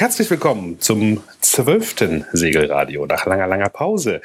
[0.00, 4.22] herzlich willkommen zum zwölften Segelradio nach langer, langer Pause.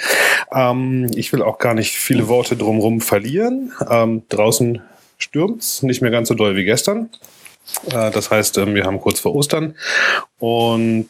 [0.54, 3.74] Ähm, ich will auch gar nicht viele Worte drumherum verlieren.
[3.90, 4.84] Ähm, draußen
[5.18, 7.10] stürmt's, nicht mehr ganz so doll wie gestern.
[7.88, 9.74] Äh, das heißt, ähm, wir haben kurz vor Ostern
[10.38, 11.10] und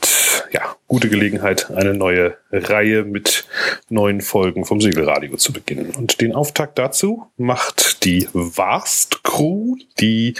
[0.93, 3.45] gute Gelegenheit, eine neue Reihe mit
[3.89, 5.89] neuen Folgen vom Segelradio zu beginnen.
[5.97, 9.75] Und den Auftakt dazu macht die Vast Crew.
[9.99, 10.35] Die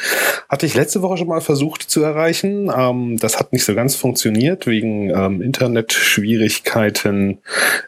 [0.47, 2.71] hatte ich letzte Woche schon mal versucht zu erreichen.
[2.71, 7.39] Ähm, das hat nicht so ganz funktioniert wegen ähm, Internetschwierigkeiten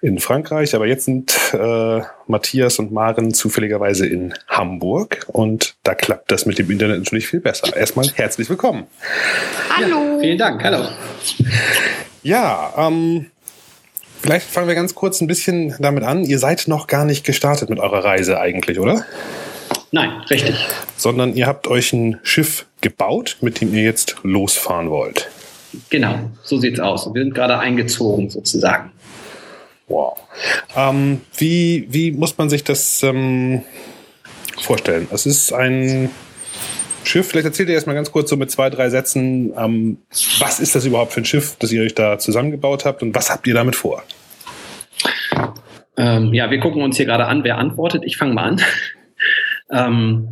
[0.01, 0.73] in Frankreich.
[0.73, 6.57] Aber jetzt sind äh, Matthias und Maren zufälligerweise in Hamburg und da klappt das mit
[6.57, 7.77] dem Internet natürlich viel besser.
[7.77, 8.87] Erstmal herzlich willkommen.
[9.69, 10.15] Hallo.
[10.15, 10.63] Ja, vielen Dank.
[10.63, 10.87] Hallo.
[12.25, 13.27] Ja, ähm,
[14.19, 16.23] vielleicht fangen wir ganz kurz ein bisschen damit an.
[16.23, 19.05] Ihr seid noch gar nicht gestartet mit eurer Reise eigentlich, oder?
[19.91, 20.55] Nein, richtig.
[20.97, 25.29] Sondern ihr habt euch ein Schiff gebaut, mit dem ihr jetzt losfahren wollt.
[25.91, 27.05] Genau, so sieht's aus.
[27.13, 28.91] Wir sind gerade eingezogen sozusagen.
[29.87, 30.17] Wow.
[30.75, 33.61] Ähm, wie, wie muss man sich das ähm,
[34.59, 35.07] vorstellen?
[35.11, 36.09] Es ist ein
[37.05, 37.29] Schiff.
[37.29, 39.97] Vielleicht erzählt ihr erstmal ganz kurz so mit zwei, drei Sätzen, ähm,
[40.39, 43.29] was ist das überhaupt für ein Schiff, das ihr euch da zusammengebaut habt und was
[43.29, 44.03] habt ihr damit vor?
[45.97, 48.03] Ähm, ja, wir gucken uns hier gerade an, wer antwortet.
[48.05, 48.61] Ich fange mal an.
[49.71, 50.27] ähm,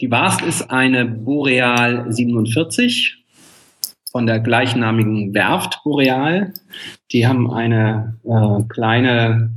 [0.00, 3.24] die Vast ist eine Boreal 47
[4.10, 6.52] von der gleichnamigen Werft Boreal.
[7.12, 9.52] Die haben eine äh, kleine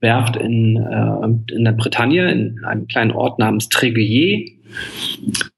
[0.00, 4.59] Werft in, äh, in der Bretagne, in einem kleinen Ort namens Tréguier.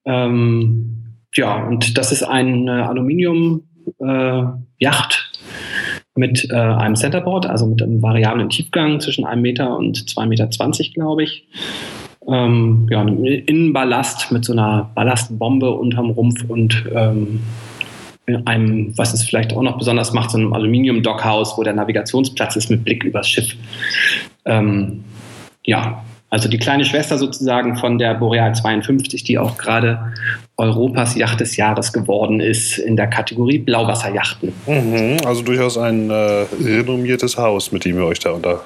[0.04, 3.62] Ähm, ja, und das ist eine Aluminium-Yacht
[4.00, 5.18] äh,
[6.14, 10.48] mit äh, einem Centerboard, also mit einem variablen Tiefgang zwischen einem Meter und 2,20 Meter,
[10.92, 11.46] glaube ich.
[12.28, 17.40] Ähm, ja, Innenballast mit so einer Ballastbombe unterm Rumpf und ähm,
[18.26, 22.54] in einem, was es vielleicht auch noch besonders macht, so einem Aluminium-Dockhaus, wo der Navigationsplatz
[22.56, 23.56] ist mit Blick übers Schiff.
[24.44, 25.02] Ähm,
[25.64, 30.14] ja, also die kleine Schwester sozusagen von der Boreal 52, die auch gerade
[30.56, 34.50] Europas Yacht des Jahres geworden ist in der Kategorie Blauwasserjachten.
[34.66, 38.64] Mhm, also durchaus ein äh, renommiertes Haus, mit dem ihr euch da unter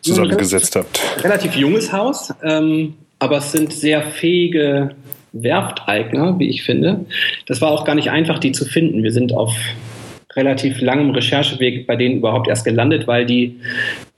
[0.00, 0.98] zusammengesetzt habt.
[1.22, 4.94] Relativ junges Haus, ähm, aber es sind sehr fähige
[5.34, 7.04] Werfteigner, wie ich finde.
[7.46, 9.02] Das war auch gar nicht einfach, die zu finden.
[9.02, 9.54] Wir sind auf
[10.34, 13.60] relativ langem Rechercheweg bei denen überhaupt erst gelandet, weil die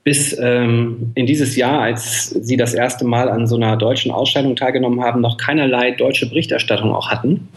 [0.09, 4.55] bis ähm, in dieses Jahr, als sie das erste Mal an so einer deutschen Ausstellung
[4.55, 7.47] teilgenommen haben, noch keinerlei deutsche Berichterstattung auch hatten.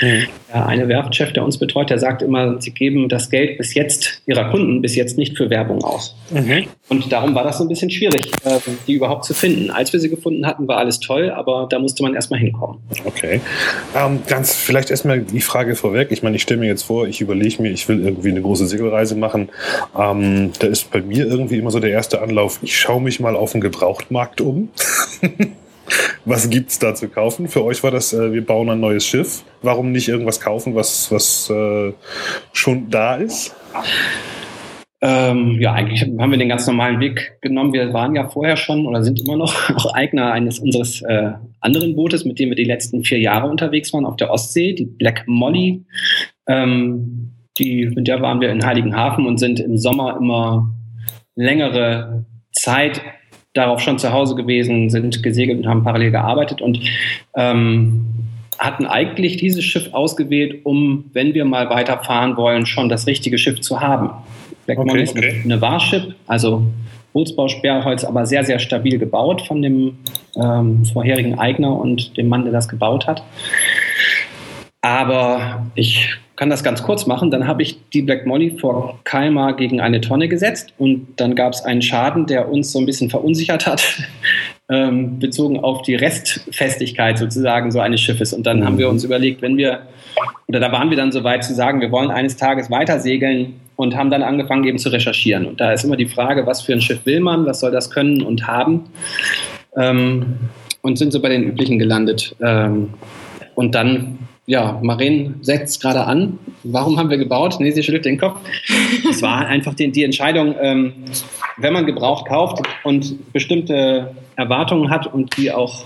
[0.00, 0.26] Mhm.
[0.52, 4.22] Ja, eine Werftchef, der uns betreut, der sagt immer, sie geben das Geld bis jetzt
[4.26, 6.16] ihrer Kunden bis jetzt nicht für Werbung aus.
[6.30, 6.64] Mhm.
[6.88, 9.70] Und darum war das so ein bisschen schwierig, äh, die überhaupt zu finden.
[9.70, 12.78] Als wir sie gefunden hatten, war alles toll, aber da musste man erstmal hinkommen.
[13.04, 13.40] Okay.
[13.96, 16.08] Ähm, ganz vielleicht erstmal die Frage vorweg.
[16.10, 18.66] Ich meine, ich stelle mir jetzt vor, ich überlege mir, ich will irgendwie eine große
[18.66, 19.50] Segelreise machen.
[19.96, 23.36] Ähm, da ist bei mir irgendwie immer so der erste Anlauf, ich schaue mich mal
[23.36, 24.70] auf den Gebrauchtmarkt um.
[26.24, 27.48] was gibt's da zu kaufen?
[27.48, 29.42] Für euch war das, äh, wir bauen ein neues Schiff.
[29.62, 31.92] Warum nicht irgendwas kaufen, was, was äh,
[32.52, 33.54] schon da ist?
[35.02, 37.72] Ähm, ja, eigentlich haben wir den ganz normalen Weg genommen.
[37.72, 41.96] Wir waren ja vorher schon oder sind immer noch auch Eigner eines unseres äh, anderen
[41.96, 45.24] Bootes, mit dem wir die letzten vier Jahre unterwegs waren auf der Ostsee, die Black
[45.26, 45.84] Molly.
[46.46, 50.74] Ähm, die, mit der waren wir in Heiligenhafen und sind im Sommer immer
[51.34, 53.00] längere Zeit
[53.54, 56.80] darauf schon zu Hause gewesen, sind gesegelt und haben parallel gearbeitet und
[57.36, 58.06] ähm,
[58.58, 63.60] hatten eigentlich dieses Schiff ausgewählt, um, wenn wir mal weiterfahren wollen, schon das richtige Schiff
[63.60, 64.10] zu haben.
[64.66, 65.40] Black okay, ist okay.
[65.42, 66.66] eine Warship, also
[67.12, 69.98] Bootsbau Sperrholz, aber sehr, sehr stabil gebaut von dem
[70.36, 73.22] ähm, vorherigen Eigner und dem Mann, der das gebaut hat.
[74.82, 77.30] Aber ich kann das ganz kurz machen.
[77.30, 81.52] Dann habe ich die Black Molly vor Kalmar gegen eine Tonne gesetzt und dann gab
[81.52, 83.82] es einen Schaden, der uns so ein bisschen verunsichert hat,
[84.70, 88.32] ähm, bezogen auf die Restfestigkeit sozusagen so eines Schiffes.
[88.32, 89.82] Und dann haben wir uns überlegt, wenn wir,
[90.48, 93.60] oder da waren wir dann so weit zu sagen, wir wollen eines Tages weiter segeln
[93.76, 95.44] und haben dann angefangen eben zu recherchieren.
[95.44, 97.90] Und da ist immer die Frage, was für ein Schiff will man, was soll das
[97.90, 98.84] können und haben.
[99.76, 100.38] Ähm,
[100.80, 102.34] und sind so bei den üblichen gelandet.
[102.40, 102.94] Ähm,
[103.56, 106.40] und dann ja, Maren setzt gerade an.
[106.64, 107.58] Warum haben wir gebaut?
[107.60, 108.40] Nee, sie schüttelt den Kopf.
[109.08, 110.92] Es war einfach die, die Entscheidung, ähm,
[111.56, 115.84] wenn man gebraucht kauft und bestimmte Erwartungen hat und die auch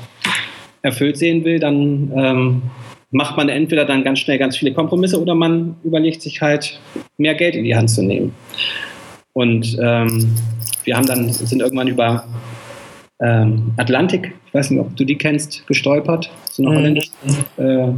[0.80, 2.62] erfüllt sehen will, dann ähm,
[3.10, 6.80] macht man entweder dann ganz schnell ganz viele Kompromisse oder man überlegt sich halt,
[7.18, 8.34] mehr Geld in die Hand zu nehmen.
[9.34, 10.34] Und ähm,
[10.84, 12.24] wir haben dann, sind irgendwann über
[13.20, 16.30] ähm, Atlantik, ich weiß nicht, ob du die kennst, gestolpert.
[16.50, 16.74] So, mhm.
[16.74, 17.10] holländische,
[17.56, 17.92] äh,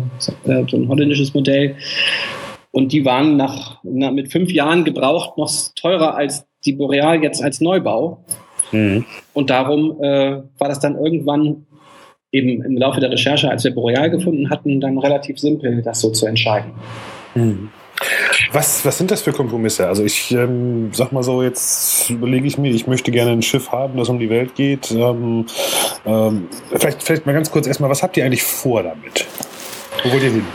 [0.67, 1.77] so ein holländisches Modell.
[2.71, 7.43] und die waren nach, na, mit fünf Jahren gebraucht noch teurer als die Boreal jetzt
[7.43, 8.25] als Neubau.
[8.73, 9.05] Mhm.
[9.33, 11.67] Und darum äh, war das dann irgendwann
[12.33, 16.11] eben im Laufe der Recherche, als wir Boreal gefunden hatten, dann relativ simpel, das so
[16.11, 16.73] zu entscheiden.
[17.35, 17.71] Mhm.
[18.53, 19.87] Was, was sind das für Kompromisse?
[19.87, 23.73] Also ich ähm, sag mal so, jetzt überlege ich mir, ich möchte gerne ein Schiff
[23.73, 24.91] haben, das um die Welt geht.
[24.91, 25.47] Ähm,
[26.05, 29.27] ähm, vielleicht, vielleicht mal ganz kurz erstmal, was habt ihr eigentlich vor damit?
[30.05, 30.47] Wo wollt ihr hin?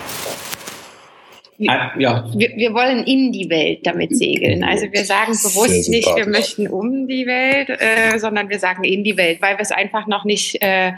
[1.68, 2.26] Ah, ja.
[2.34, 4.64] Wir, wir, wollen in die Welt damit segeln.
[4.64, 9.04] Also wir sagen bewusst nicht, wir möchten um die Welt, äh, sondern wir sagen in
[9.04, 10.94] die Welt, weil wir es einfach noch nicht äh,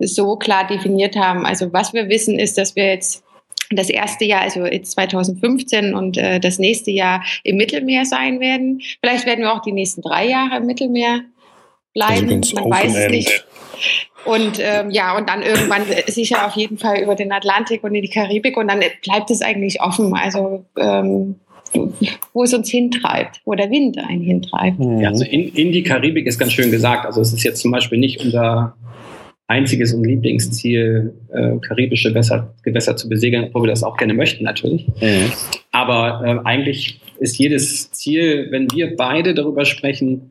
[0.00, 1.46] so klar definiert haben.
[1.46, 3.22] Also was wir wissen ist, dass wir jetzt
[3.70, 8.80] das erste Jahr, also jetzt 2015 und äh, das nächste Jahr im Mittelmeer sein werden.
[9.00, 11.20] Vielleicht werden wir auch die nächsten drei Jahre im Mittelmeer
[11.94, 12.32] bleiben.
[12.32, 13.44] Also Man weiß es nicht.
[14.24, 18.02] Und ähm, ja, und dann irgendwann sicher auf jeden Fall über den Atlantik und in
[18.02, 20.14] die Karibik und dann bleibt es eigentlich offen.
[20.14, 21.36] Also ähm,
[22.32, 24.78] wo es uns hintreibt, wo der Wind einen hintreibt.
[24.80, 27.06] Ja, also in, in die Karibik ist ganz schön gesagt.
[27.06, 28.74] Also es ist jetzt zum Beispiel nicht unser
[29.48, 34.44] einziges und Lieblingsziel, äh, karibische Gewässer, Gewässer zu besegeln, obwohl wir das auch gerne möchten
[34.44, 34.86] natürlich.
[35.00, 35.32] Mhm.
[35.72, 40.30] Aber äh, eigentlich ist jedes Ziel, wenn wir beide darüber sprechen,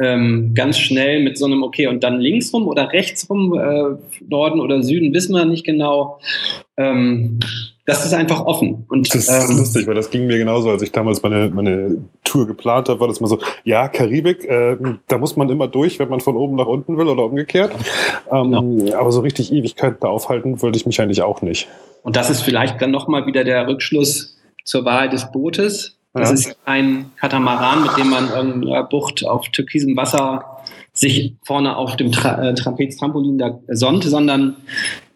[0.00, 3.96] ähm, ganz schnell mit so einem, okay, und dann links rum oder rechts rum, äh,
[4.28, 6.20] Norden oder Süden, wissen wir nicht genau.
[6.76, 7.38] Ähm,
[7.86, 8.86] das ist einfach offen.
[8.88, 11.98] Und, das ist ähm, lustig, weil das ging mir genauso, als ich damals meine, meine
[12.34, 14.76] Tour geplant habe, war das mal so, ja, Karibik, äh,
[15.06, 17.72] da muss man immer durch, wenn man von oben nach unten will oder umgekehrt.
[18.32, 18.98] Ähm, ja.
[18.98, 21.68] Aber so richtig Ewigkeiten da aufhalten wollte ich mich eigentlich auch nicht.
[22.02, 25.96] Und das ist vielleicht dann nochmal wieder der Rückschluss zur Wahl des Bootes.
[26.12, 26.34] Das ja.
[26.34, 30.53] ist ein Katamaran, mit dem man in einer Bucht auf türkisem Wasser
[30.94, 34.56] sich vorne auf dem Tra äh, Trapez-Trampolin da sonnt, sondern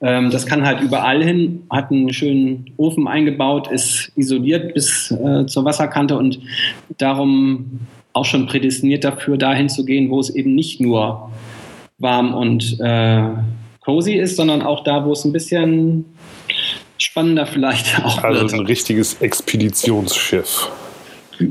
[0.00, 5.46] ähm, das kann halt überall hin, hat einen schönen Ofen eingebaut, ist isoliert bis äh,
[5.46, 6.40] zur Wasserkante und
[6.98, 7.80] darum
[8.12, 11.30] auch schon prädestiniert dafür, dahin zu gehen, wo es eben nicht nur
[11.98, 13.22] warm und äh,
[13.84, 16.04] cozy ist, sondern auch da, wo es ein bisschen
[16.98, 18.42] spannender vielleicht auch also wird.
[18.42, 20.70] Also ein richtiges Expeditionsschiff.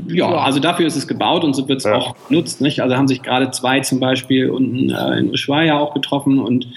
[0.06, 1.94] Ja, also dafür ist es gebaut und so wird es ja.
[1.94, 2.60] auch genutzt.
[2.60, 2.80] Nicht?
[2.80, 6.68] Also haben sich gerade zwei zum Beispiel unten äh, in Ushuaia auch getroffen und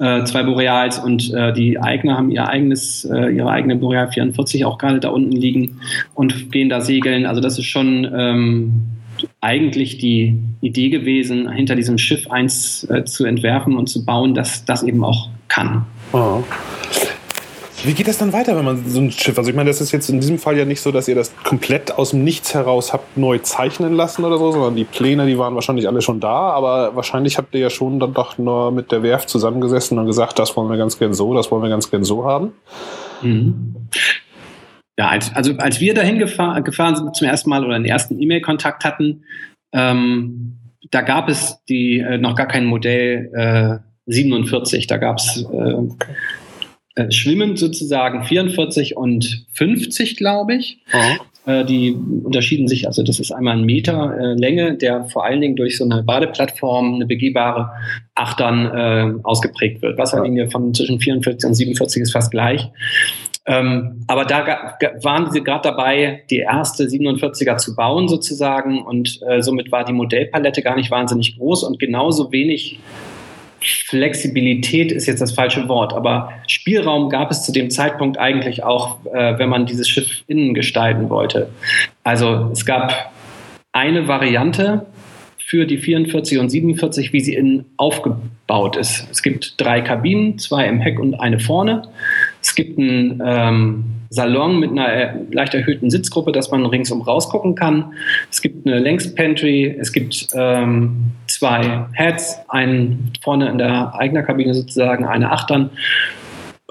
[0.00, 4.64] äh, zwei Boreals und äh, die Eigner haben ihr eigenes, äh, ihre eigene Boreal 44
[4.64, 5.80] auch gerade da unten liegen
[6.14, 7.26] und gehen da segeln.
[7.26, 8.82] Also das ist schon ähm,
[9.40, 14.64] eigentlich die Idee gewesen, hinter diesem Schiff eins äh, zu entwerfen und zu bauen, dass
[14.64, 15.86] das eben auch kann.
[16.12, 16.42] Oh.
[17.84, 19.92] Wie geht das dann weiter, wenn man so ein Schiff, also ich meine, das ist
[19.92, 22.94] jetzt in diesem Fall ja nicht so, dass ihr das komplett aus dem Nichts heraus
[22.94, 26.50] habt neu zeichnen lassen oder so, sondern die Pläne, die waren wahrscheinlich alle schon da,
[26.50, 30.38] aber wahrscheinlich habt ihr ja schon dann doch nur mit der Werft zusammengesessen und gesagt,
[30.38, 32.52] das wollen wir ganz gern so, das wollen wir ganz gern so haben.
[33.20, 33.74] Mhm.
[34.98, 38.20] Ja, als, also als wir dahin gefahr, gefahren sind zum ersten Mal oder den ersten
[38.20, 39.24] E-Mail-Kontakt hatten,
[39.72, 40.58] ähm,
[40.90, 45.74] da gab es die äh, noch gar kein Modell äh, 47, da gab es äh,
[46.94, 50.78] äh, schwimmend sozusagen 44 und 50, glaube ich.
[51.46, 55.40] Äh, die unterschieden sich, also das ist einmal ein Meter äh, Länge, der vor allen
[55.40, 57.70] Dingen durch so eine Badeplattform, eine begehbare
[58.14, 59.98] Achtern äh, ausgeprägt wird.
[59.98, 62.70] Wasserlinie von zwischen 44 und 47 ist fast gleich.
[63.46, 69.42] Ähm, aber da waren sie gerade dabei, die erste 47er zu bauen sozusagen und äh,
[69.42, 72.78] somit war die Modellpalette gar nicht wahnsinnig groß und genauso wenig
[73.64, 79.04] Flexibilität ist jetzt das falsche Wort, aber Spielraum gab es zu dem Zeitpunkt eigentlich auch,
[79.06, 81.48] äh, wenn man dieses Schiff innen gestalten wollte.
[82.02, 83.12] Also es gab
[83.72, 84.86] eine Variante
[85.46, 89.06] für die 44 und 47, wie sie innen aufgebaut ist.
[89.10, 91.82] Es gibt drei Kabinen, zwei im Heck und eine vorne.
[92.44, 97.54] Es gibt einen ähm, Salon mit einer äh, leicht erhöhten Sitzgruppe, dass man ringsum rausgucken
[97.54, 97.94] kann.
[98.30, 104.52] Es gibt eine Längspantry, es gibt ähm, zwei Heads, einen vorne in der eigenen Kabine
[104.52, 105.70] sozusagen, eine Achtern.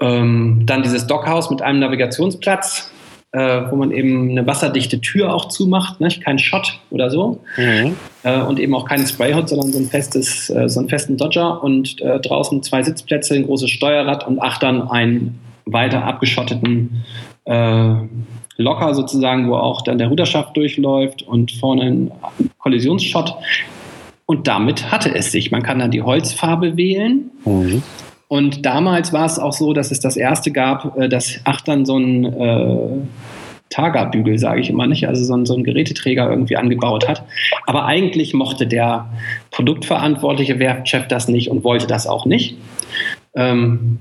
[0.00, 2.92] Ähm, dann dieses Dockhaus mit einem Navigationsplatz,
[3.32, 6.08] äh, wo man eben eine wasserdichte Tür auch zumacht, ne?
[6.22, 7.40] kein Shot oder so.
[7.56, 7.96] Mhm.
[8.22, 11.64] Äh, und eben auch keine Sprayhood, sondern so ein festes, äh, so einen festen Dodger
[11.64, 17.04] und draußen zwei Sitzplätze, ein großes Steuerrad und Achtern einen weiter abgeschotteten
[17.44, 17.94] äh,
[18.56, 22.12] Locker sozusagen, wo auch dann der Ruderschaft durchläuft und vorne ein
[22.58, 23.34] Kollisionsshot.
[24.26, 25.50] Und damit hatte es sich.
[25.50, 27.30] Man kann dann die Holzfarbe wählen.
[27.44, 27.82] Mhm.
[28.28, 31.98] Und damals war es auch so, dass es das erste gab, äh, dass Achtern so
[31.98, 32.88] ein äh,
[33.70, 37.24] Tagerbügel, sage ich immer nicht, also so ein, so ein Geräteträger irgendwie angebaut hat.
[37.66, 39.08] Aber eigentlich mochte der
[39.50, 42.56] produktverantwortliche Werftchef das nicht und wollte das auch nicht
[43.36, 43.98] ähm,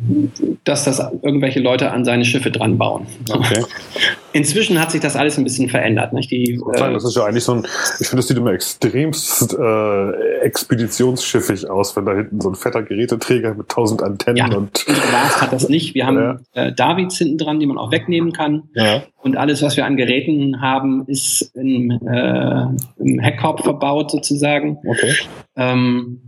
[0.63, 3.07] dass das irgendwelche Leute an seine Schiffe dran bauen.
[3.31, 3.63] Okay.
[4.31, 6.13] Inzwischen hat sich das alles ein bisschen verändert.
[6.13, 6.29] Nicht?
[6.29, 7.67] Die, äh, das ist ja eigentlich so ein,
[7.99, 12.83] ich finde, das sieht immer extremst äh, expeditionsschiffig aus, wenn da hinten so ein fetter
[12.83, 14.85] Geräteträger mit tausend Antennen ja, und.
[14.87, 15.95] Lars hat das nicht.
[15.95, 16.39] Wir haben ja.
[16.53, 18.63] äh, Davids hinten dran, die man auch wegnehmen kann.
[18.75, 19.03] Ja.
[19.21, 22.65] Und alles, was wir an Geräten haben, ist im, äh,
[22.99, 24.77] im Heckkorb verbaut sozusagen.
[24.87, 25.13] Okay.
[25.55, 26.21] Ähm,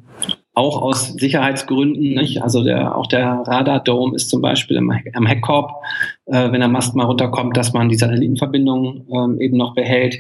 [0.55, 2.15] auch aus Sicherheitsgründen.
[2.15, 2.41] Nicht?
[2.41, 5.71] Also der, auch der Radar-Dome ist zum Beispiel im, im Heckkorb,
[6.25, 10.15] äh, wenn der Mast mal runterkommt, dass man die Satellitenverbindung ähm, eben noch behält.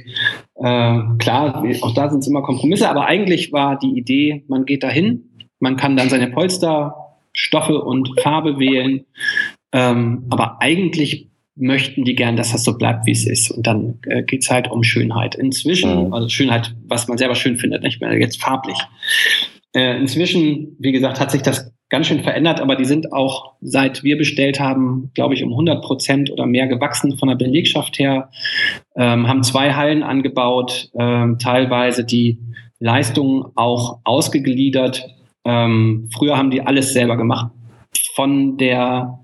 [0.55, 4.83] Äh, klar, auch da sind es immer Kompromisse, aber eigentlich war die Idee, man geht
[4.83, 6.95] dahin, man kann dann seine Polster,
[7.33, 9.05] Stoffe und Farbe wählen.
[9.71, 13.51] Ähm, aber eigentlich möchten die gern, dass das so bleibt, wie es ist.
[13.51, 15.35] Und dann äh, geht es halt um Schönheit.
[15.35, 16.13] Inzwischen, mhm.
[16.13, 18.77] also Schönheit, was man selber schön findet, nicht mehr jetzt farblich.
[19.75, 24.03] Äh, inzwischen, wie gesagt, hat sich das ganz schön verändert, aber die sind auch, seit
[24.03, 28.29] wir bestellt haben, glaube ich, um 100 Prozent oder mehr gewachsen von der Belegschaft her,
[28.95, 32.39] ähm, haben zwei Hallen angebaut, ähm, teilweise die
[32.79, 35.07] Leistungen auch ausgegliedert.
[35.43, 37.51] Ähm, früher haben die alles selber gemacht,
[38.15, 39.19] von der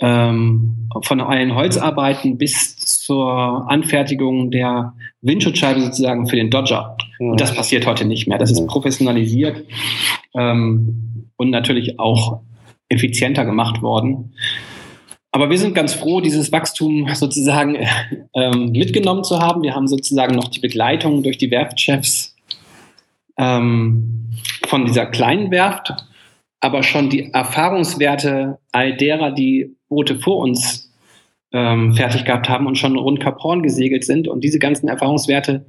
[0.00, 6.96] ähm, von allen Holzarbeiten bis zur Anfertigung der Windschutzscheibe sozusagen für den Dodger.
[7.20, 8.38] Und das passiert heute nicht mehr.
[8.38, 8.66] Das ist mhm.
[8.66, 9.64] professionalisiert
[10.34, 12.40] ähm, und natürlich auch
[12.88, 14.34] effizienter gemacht worden.
[15.32, 17.76] Aber wir sind ganz froh, dieses Wachstum sozusagen
[18.34, 19.62] ähm, mitgenommen zu haben.
[19.62, 22.34] Wir haben sozusagen noch die Begleitung durch die Werftchefs
[23.38, 24.30] ähm,
[24.66, 25.92] von dieser kleinen Werft,
[26.60, 30.90] aber schon die Erfahrungswerte all derer, die Boote vor uns
[31.52, 34.26] ähm, fertig gehabt haben und schon rund Kap Horn gesegelt sind.
[34.26, 35.66] Und diese ganzen Erfahrungswerte,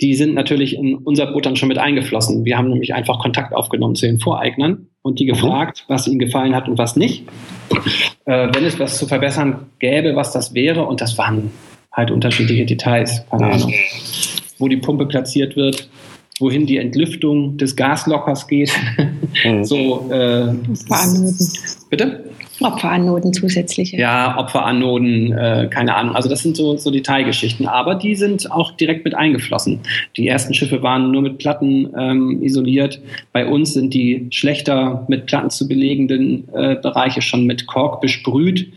[0.00, 2.44] die sind natürlich in unser Boot dann schon mit eingeflossen.
[2.44, 5.28] Wir haben nämlich einfach Kontakt aufgenommen zu den Voreignern und die mhm.
[5.28, 7.24] gefragt, was ihnen gefallen hat und was nicht.
[8.24, 10.86] Äh, wenn es was zu verbessern gäbe, was das wäre.
[10.86, 11.50] Und das waren
[11.92, 13.24] halt unterschiedliche Details.
[13.30, 13.72] Keine Ahnung.
[14.58, 15.88] Wo die Pumpe platziert wird,
[16.38, 18.72] wohin die Entlüftung des Gaslockers geht.
[19.44, 19.62] Mhm.
[19.62, 20.52] so, äh,
[21.88, 22.29] Bitte?
[22.60, 23.96] Opferanoden zusätzliche.
[23.96, 26.14] Ja, Opferanoden, äh, keine Ahnung.
[26.14, 27.66] Also das sind so, so Detailgeschichten.
[27.66, 29.80] Aber die sind auch direkt mit eingeflossen.
[30.16, 33.00] Die ersten Schiffe waren nur mit Platten ähm, isoliert.
[33.32, 38.72] Bei uns sind die schlechter mit Platten zu belegenden äh, Bereiche schon mit Kork besprüht,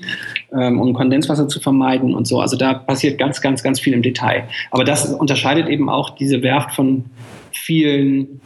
[0.54, 2.40] ähm, um Kondenswasser zu vermeiden und so.
[2.40, 4.46] Also da passiert ganz, ganz, ganz viel im Detail.
[4.72, 7.06] Aber das unterscheidet eben auch diese Werft von
[7.52, 8.42] vielen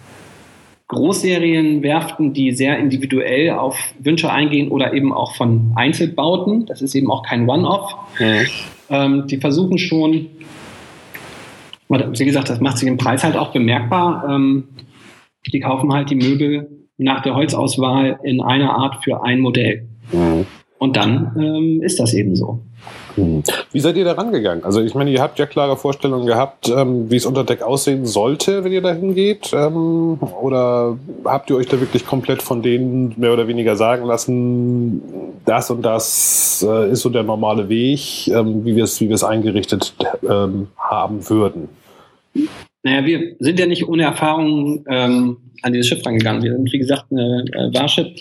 [0.87, 6.65] Großserienwerften, die sehr individuell auf Wünsche eingehen oder eben auch von Einzelbauten.
[6.65, 7.93] Das ist eben auch kein One-Off.
[8.89, 10.27] Ähm, die versuchen schon,
[11.89, 14.25] wie gesagt, das macht sich im Preis halt auch bemerkbar.
[14.29, 14.69] Ähm,
[15.51, 19.87] die kaufen halt die Möbel nach der Holzauswahl in einer Art für ein Modell.
[20.11, 20.45] Mhm.
[20.79, 22.61] Und dann ähm, ist das eben so.
[23.17, 23.43] Hm.
[23.71, 24.63] Wie seid ihr da rangegangen?
[24.63, 28.05] Also ich meine, ihr habt ja klare Vorstellungen gehabt, ähm, wie es unter Deck aussehen
[28.05, 29.51] sollte, wenn ihr da hingeht.
[29.53, 35.01] Ähm, oder habt ihr euch da wirklich komplett von denen mehr oder weniger sagen lassen,
[35.45, 39.95] das und das äh, ist so der normale Weg, ähm, wie wir es wie eingerichtet
[40.29, 41.69] ähm, haben würden?
[42.83, 46.43] Naja, wir sind ja nicht ohne Erfahrung ähm, an dieses Schiff rangegangen.
[46.43, 48.15] Wir sind, wie gesagt, eine äh, Warship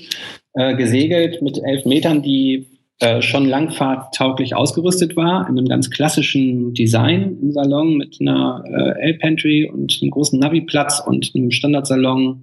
[0.55, 2.67] äh, gesegelt mit elf Metern, die
[2.99, 9.09] äh, schon langfahrttauglich ausgerüstet war, in einem ganz klassischen Design im Salon mit einer äh,
[9.11, 12.43] L-Pantry und einem großen Navi-Platz und einem Standardsalon,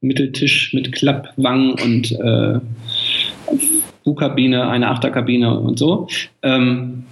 [0.00, 2.60] Mitteltisch mit Klappwangen und äh,
[4.04, 6.08] Buchkabine, eine Achterkabine und so.
[6.42, 7.04] Ähm,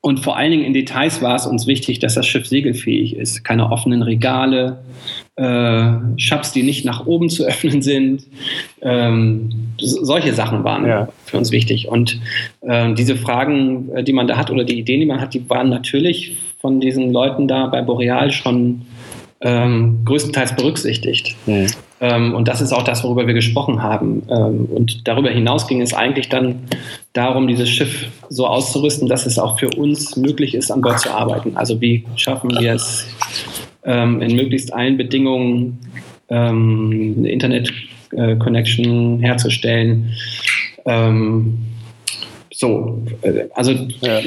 [0.00, 3.42] und vor allen Dingen in Details war es uns wichtig, dass das Schiff segelfähig ist.
[3.42, 4.84] Keine offenen Regale,
[5.36, 8.24] äh, Shops, die nicht nach oben zu öffnen sind.
[8.82, 11.08] Ähm, solche Sachen waren ja.
[11.24, 11.88] für uns wichtig.
[11.88, 12.20] Und
[12.60, 15.48] äh, diese Fragen, äh, die man da hat oder die Ideen, die man hat, die
[15.50, 18.82] waren natürlich von diesen Leuten da bei Boreal schon
[19.40, 21.36] ähm, größtenteils berücksichtigt.
[21.46, 21.66] Mhm.
[22.00, 24.22] Ähm, und das ist auch das, worüber wir gesprochen haben.
[24.30, 26.60] Ähm, und darüber hinaus ging es eigentlich dann
[27.12, 31.10] darum, dieses Schiff so auszurüsten, dass es auch für uns möglich ist, an Bord zu
[31.10, 31.56] arbeiten.
[31.56, 33.06] Also wie schaffen wir es
[33.84, 35.78] ähm, in möglichst allen Bedingungen
[36.28, 40.14] eine Internet-Connection äh, herzustellen.
[40.86, 41.58] Ähm,
[42.52, 43.72] so, äh, also,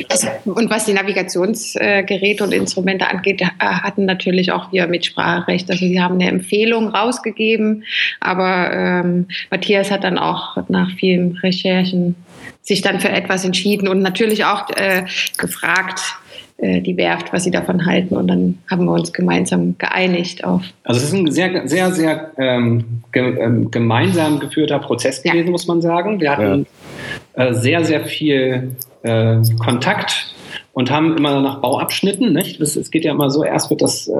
[0.09, 0.27] also.
[0.45, 5.69] Und was die Navigationsgeräte und Instrumente angeht, hatten natürlich auch wir Mitspracherecht.
[5.71, 7.83] Also sie haben eine Empfehlung rausgegeben,
[8.19, 12.15] aber ähm, Matthias hat dann auch nach vielen Recherchen
[12.61, 15.05] sich dann für etwas entschieden und natürlich auch äh,
[15.37, 16.01] gefragt,
[16.57, 18.15] äh, die Werft, was sie davon halten.
[18.15, 20.63] Und dann haben wir uns gemeinsam geeinigt auf.
[20.83, 25.51] Also es ist ein sehr, sehr, sehr ähm, ge ähm, gemeinsam geführter Prozess gewesen, ja.
[25.51, 26.19] muss man sagen.
[26.19, 26.65] Wir hatten
[27.35, 27.45] ja.
[27.45, 30.33] äh, sehr, sehr viel äh, Kontakt
[30.77, 32.33] und haben immer nach Bauabschnitten.
[32.33, 32.61] Nicht?
[32.61, 34.13] Es, es geht ja immer so, erst wird das, äh,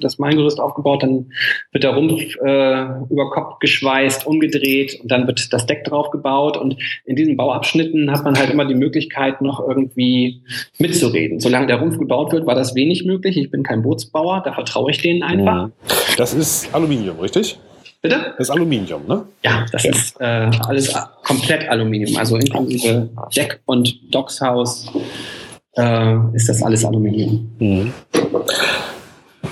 [0.00, 1.26] das Maingerüst aufgebaut, dann
[1.70, 6.56] wird der Rumpf äh, über Kopf geschweißt, umgedreht und dann wird das Deck drauf gebaut.
[6.56, 10.40] Und in diesen Bauabschnitten hat man halt immer die Möglichkeit, noch irgendwie
[10.78, 11.40] mitzureden.
[11.40, 13.36] Solange der Rumpf gebaut wird, war das wenig möglich.
[13.36, 15.68] Ich bin kein Bootsbauer, da vertraue ich denen einfach.
[16.16, 17.58] Das ist Aluminium, richtig?
[18.00, 18.32] Bitte?
[18.38, 19.26] Das ist Aluminium, ne?
[19.44, 19.90] Ja, das ja.
[19.90, 22.16] ist äh, alles komplett Aluminium.
[22.16, 24.90] Also inklusive Deck und Dockshaus
[25.76, 27.50] äh, ist das alles Aluminium.
[27.58, 27.92] Mhm.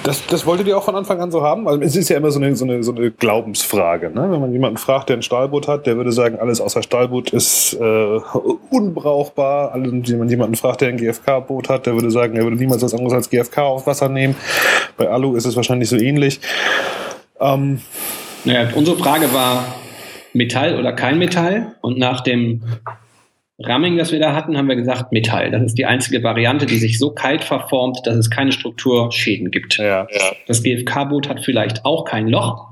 [0.03, 1.69] Das, das wolltet ihr auch von Anfang an so haben?
[1.69, 4.11] Also es ist ja immer so eine, so eine, so eine Glaubensfrage.
[4.11, 4.31] Ne?
[4.31, 7.75] Wenn man jemanden fragt, der ein Stahlboot hat, der würde sagen, alles außer Stahlboot ist
[7.75, 8.21] äh,
[8.71, 9.75] unbrauchbar.
[9.75, 12.95] Wenn man jemanden fragt, der ein GFK-Boot hat, der würde sagen, er würde niemals was
[12.95, 14.37] anderes als GFK auf Wasser nehmen.
[14.97, 16.41] Bei Alu ist es wahrscheinlich so ähnlich.
[17.39, 17.81] Ähm,
[18.45, 19.65] naja, unsere Frage war
[20.33, 21.75] Metall oder kein Metall.
[21.83, 22.62] Und nach dem
[23.62, 25.50] Ramming, das wir da hatten, haben wir gesagt Metall.
[25.50, 29.76] Das ist die einzige Variante, die sich so kalt verformt, dass es keine Strukturschäden gibt.
[29.76, 30.33] Ja, ja.
[30.47, 32.69] Das GFK-Boot hat vielleicht auch kein Loch.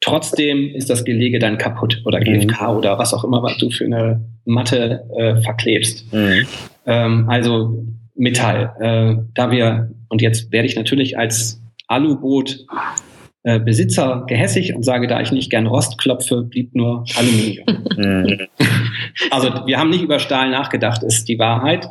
[0.00, 2.76] Trotzdem ist das Gelege dann kaputt oder GFK mhm.
[2.76, 6.12] oder was auch immer, was du für eine Matte äh, verklebst.
[6.12, 6.46] Mhm.
[6.86, 8.74] Ähm, also Metall.
[8.80, 12.66] Äh, da wir, und jetzt werde ich natürlich als Aluboot
[13.44, 18.48] äh, Besitzer gehässig und sage, da ich nicht gern Rost klopfe, blieb nur Aluminium.
[19.30, 21.88] Also wir haben nicht über Stahl nachgedacht, ist die Wahrheit.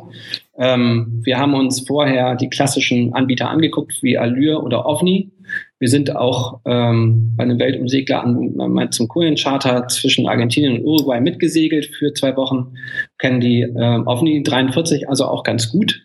[0.58, 5.30] Ähm, wir haben uns vorher die klassischen Anbieter angeguckt, wie Allure oder OVNI.
[5.78, 11.86] Wir sind auch ähm, bei einem Weltumsegler an, zum Kohlencharter zwischen Argentinien und Uruguay mitgesegelt
[11.86, 12.74] für zwei Wochen,
[13.18, 16.04] kennen die äh, OVNI 43 also auch ganz gut,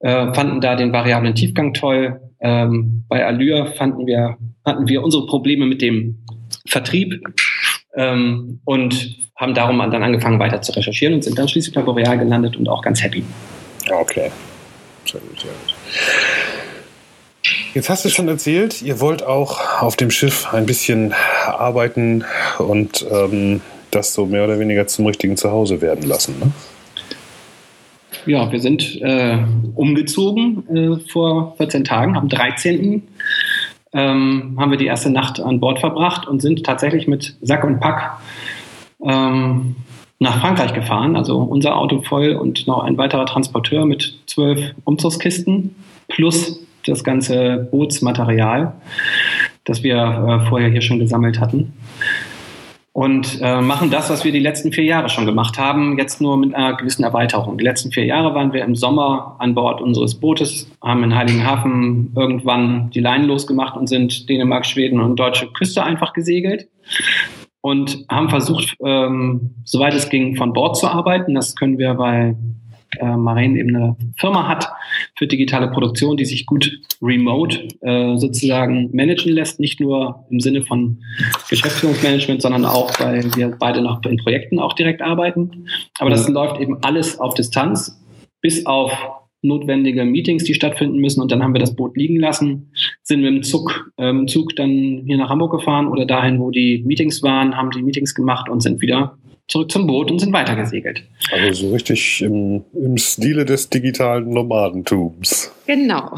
[0.00, 5.26] äh, fanden da den variablen Tiefgang toll, ähm, bei Allure fanden wir, hatten wir unsere
[5.26, 6.18] Probleme mit dem
[6.66, 7.20] Vertrieb
[7.94, 12.18] ähm, und haben darum dann angefangen weiter zu recherchieren und sind dann schließlich bei Boreal
[12.18, 13.24] gelandet und auch ganz happy.
[13.90, 14.30] Okay.
[15.04, 15.74] Sehr gut, sehr gut.
[17.74, 21.14] Jetzt hast du schon erzählt, ihr wollt auch auf dem Schiff ein bisschen
[21.46, 22.24] arbeiten
[22.58, 23.60] und ähm,
[23.90, 26.38] das so mehr oder weniger zum richtigen Zuhause werden lassen.
[26.38, 26.52] Ne?
[28.26, 29.38] ja, wir sind äh,
[29.74, 33.02] umgezogen äh, vor 14 Tagen, am 13.
[33.92, 37.80] Ähm, haben wir die erste Nacht an Bord verbracht und sind tatsächlich mit Sack und
[37.80, 38.18] Pack
[39.04, 39.76] ähm,
[40.18, 41.16] nach Frankreich gefahren.
[41.16, 45.74] Also unser Auto voll und noch ein weiterer Transporteur mit zwölf Umzugskisten
[46.08, 48.72] plus das ganze Bootsmaterial,
[49.64, 51.72] das wir äh, vorher hier schon gesammelt hatten
[52.92, 56.36] und äh, machen das, was wir die letzten vier Jahre schon gemacht haben, jetzt nur
[56.36, 57.56] mit einer gewissen Erweiterung.
[57.56, 62.12] Die letzten vier Jahre waren wir im Sommer an Bord unseres Bootes, haben in Heiligenhafen
[62.14, 66.68] irgendwann die Leinen losgemacht und sind Dänemark, Schweden und deutsche Küste einfach gesegelt
[67.62, 71.34] und haben versucht, ähm, soweit es ging, von Bord zu arbeiten.
[71.34, 72.36] Das können wir, weil
[73.02, 74.70] äh, Marine eben eine Firma hat
[75.16, 80.62] für digitale Produktion, die sich gut remote äh, sozusagen managen lässt, nicht nur im Sinne
[80.62, 81.02] von
[81.50, 85.66] Geschäftsführungsmanagement, sondern auch, weil wir beide noch in Projekten auch direkt arbeiten.
[85.98, 88.00] Aber das läuft eben alles auf Distanz,
[88.40, 88.92] bis auf
[89.42, 91.20] notwendige Meetings, die stattfinden müssen.
[91.20, 92.70] Und dann haben wir das Boot liegen lassen,
[93.02, 96.84] sind mit dem Zug, ähm, Zug dann hier nach Hamburg gefahren oder dahin, wo die
[96.86, 101.04] Meetings waren, haben die Meetings gemacht und sind wieder zurück zum Boot und sind weitergesegelt.
[101.30, 105.52] Also so richtig im, im Stile des digitalen Nomadentums.
[105.74, 106.14] Genau.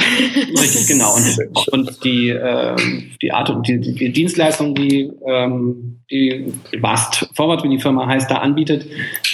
[0.60, 1.14] Richtig, genau.
[1.14, 2.74] Und, und die, äh,
[3.22, 8.28] die Art und die, die Dienstleistung, die, ähm, die Vast Forward, wie die Firma heißt,
[8.28, 8.84] da anbietet,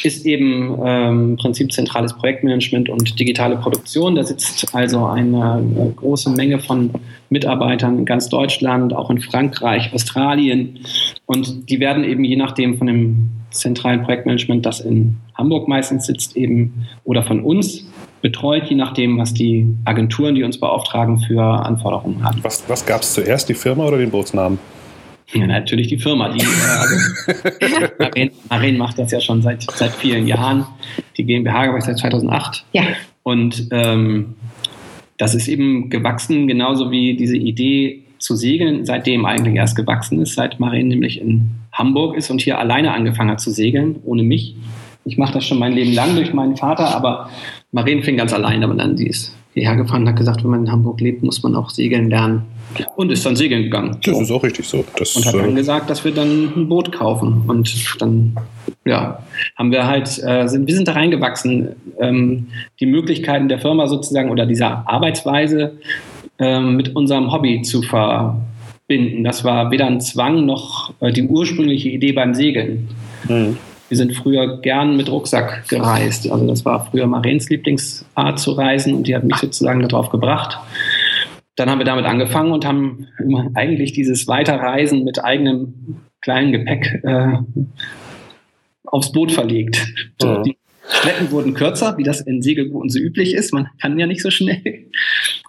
[0.04, 4.14] ist eben ähm, im Prinzip zentrales Projektmanagement und digitale Produktion.
[4.14, 6.90] Da sitzt also eine, eine große Menge von
[7.30, 10.80] Mitarbeitern in ganz Deutschland, auch in Frankreich, Australien.
[11.24, 16.37] Und die werden eben je nachdem von dem zentralen Projektmanagement, das in Hamburg meistens sitzt,
[16.37, 17.89] eben oder von uns
[18.20, 22.38] betreut, je nachdem, was die Agenturen, die uns beauftragen, für Anforderungen haben.
[22.42, 24.59] Was, was gab es zuerst, die Firma oder den Bootsnamen?
[25.33, 26.28] Ja, natürlich die Firma.
[26.30, 30.66] Die, äh, also, Maren, macht das ja schon seit, seit vielen Jahren.
[31.16, 32.64] Die GmbH gab es seit 2008.
[32.72, 32.83] Ja.
[33.22, 34.35] Und ähm,
[35.18, 40.35] das ist eben gewachsen, genauso wie diese Idee zu segeln, seitdem eigentlich erst gewachsen ist,
[40.35, 44.56] seit Maren nämlich in Hamburg ist und hier alleine angefangen hat zu segeln, ohne mich.
[45.04, 47.30] Ich mache das schon mein Leben lang durch meinen Vater, aber
[47.72, 50.66] Maren fing ganz alleine, aber dann die ist hierher gefahren und hat gesagt, wenn man
[50.66, 52.42] in Hamburg lebt, muss man auch segeln lernen.
[52.96, 53.96] Und ist dann segeln gegangen.
[54.02, 54.22] Das so.
[54.22, 54.85] ist auch richtig so.
[54.96, 57.42] Das, und hat dann äh, gesagt, dass wir dann ein Boot kaufen.
[57.48, 58.37] Und dann,
[58.85, 59.18] ja,
[59.56, 61.70] haben wir halt, äh, sind, wir sind da reingewachsen.
[61.98, 62.46] Ähm,
[62.78, 65.78] die Möglichkeiten der Firma sozusagen oder dieser Arbeitsweise
[66.38, 69.24] ähm, mit unserem Hobby zu verbinden.
[69.24, 72.88] Das war weder ein Zwang noch äh, die ursprüngliche Idee beim Segeln.
[73.28, 73.56] Mhm.
[73.90, 76.31] Wir sind früher gern mit Rucksack gereist.
[76.31, 80.59] Also das war früher Marens Lieblingsart zu reisen und die hat mich sozusagen darauf gebracht.
[81.57, 83.09] Dann haben wir damit angefangen und haben
[83.55, 87.38] eigentlich dieses Weiterreisen mit eigenem kleinen Gepäck äh,
[88.85, 89.85] aufs Boot verlegt.
[90.22, 90.40] Ja.
[90.42, 90.57] Die
[90.90, 93.53] Strecken wurden kürzer, wie das in Segelbooten so üblich ist.
[93.53, 94.90] Man kann ja nicht so schnell.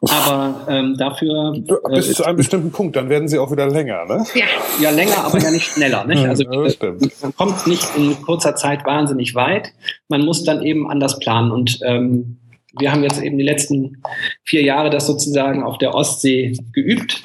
[0.01, 1.53] Aber ähm, dafür.
[1.89, 4.25] Äh, Bis zu einem bestimmten Punkt, dann werden sie auch wieder länger, ne?
[4.35, 4.45] Ja,
[4.81, 6.05] ja länger, aber ja nicht schneller.
[6.05, 6.25] Nicht?
[6.25, 9.73] Also ja, man kommt nicht in kurzer Zeit wahnsinnig weit.
[10.07, 11.51] Man muss dann eben anders planen.
[11.51, 12.37] Und ähm,
[12.79, 14.01] wir haben jetzt eben die letzten
[14.43, 17.21] vier Jahre das sozusagen auf der Ostsee geübt.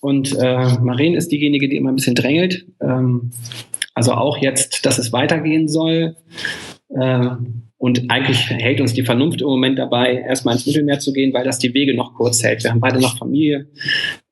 [0.00, 2.66] Und äh, Maren ist diejenige, die immer ein bisschen drängelt.
[2.80, 3.30] Ähm,
[3.94, 6.16] also auch jetzt, dass es weitergehen soll.
[6.98, 7.30] Äh,
[7.78, 11.44] und eigentlich hält uns die Vernunft im Moment dabei, erstmal ins Mittelmeer zu gehen, weil
[11.44, 12.62] das die Wege noch kurz hält.
[12.62, 13.66] Wir haben beide noch Familie.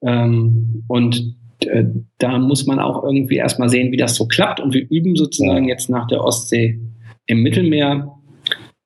[0.03, 1.35] Ähm, und
[1.67, 1.85] äh,
[2.19, 4.61] da muss man auch irgendwie erstmal sehen, wie das so klappt.
[4.61, 6.79] Und wir üben sozusagen jetzt nach der Ostsee
[7.27, 8.15] im Mittelmeer.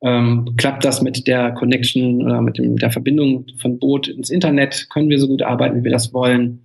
[0.03, 4.89] Ähm, klappt das mit der Connection oder mit dem, der Verbindung von Boot ins Internet?
[4.91, 6.61] Können wir so gut arbeiten, wie wir das wollen?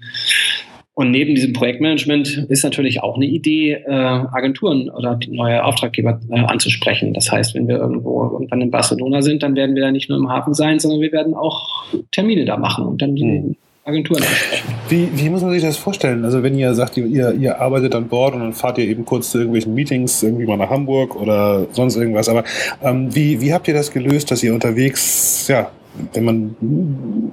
[1.00, 6.42] Und neben diesem Projektmanagement ist natürlich auch eine Idee, äh, Agenturen oder neue Auftraggeber äh,
[6.42, 7.14] anzusprechen.
[7.14, 10.18] Das heißt, wenn wir irgendwo irgendwann in Barcelona sind, dann werden wir da nicht nur
[10.18, 13.56] im Hafen sein, sondern wir werden auch Termine da machen und dann die mhm.
[13.86, 14.68] Agenturen ansprechen.
[14.90, 16.26] Wie, wie muss man sich das vorstellen?
[16.26, 19.32] Also wenn ihr sagt, ihr, ihr arbeitet an Bord und dann fahrt ihr eben kurz
[19.32, 22.28] zu irgendwelchen Meetings, irgendwie mal nach Hamburg oder sonst irgendwas.
[22.28, 22.44] Aber
[22.84, 25.72] ähm, wie, wie habt ihr das gelöst, dass ihr unterwegs ja,
[26.14, 26.56] wenn man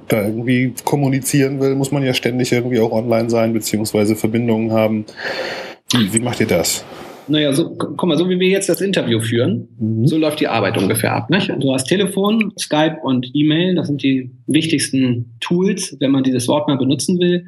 [0.07, 5.05] da irgendwie kommunizieren will, muss man ja ständig irgendwie auch online sein, beziehungsweise Verbindungen haben.
[5.93, 6.83] Wie, wie macht ihr das?
[7.29, 10.07] Naja, so, guck mal, so wie wir jetzt das Interview führen, mhm.
[10.07, 11.29] so läuft die Arbeit ungefähr ab.
[11.29, 11.51] Nicht?
[11.59, 16.67] Du hast Telefon, Skype und E-Mail, das sind die wichtigsten Tools, wenn man dieses Wort
[16.67, 17.47] mal benutzen will.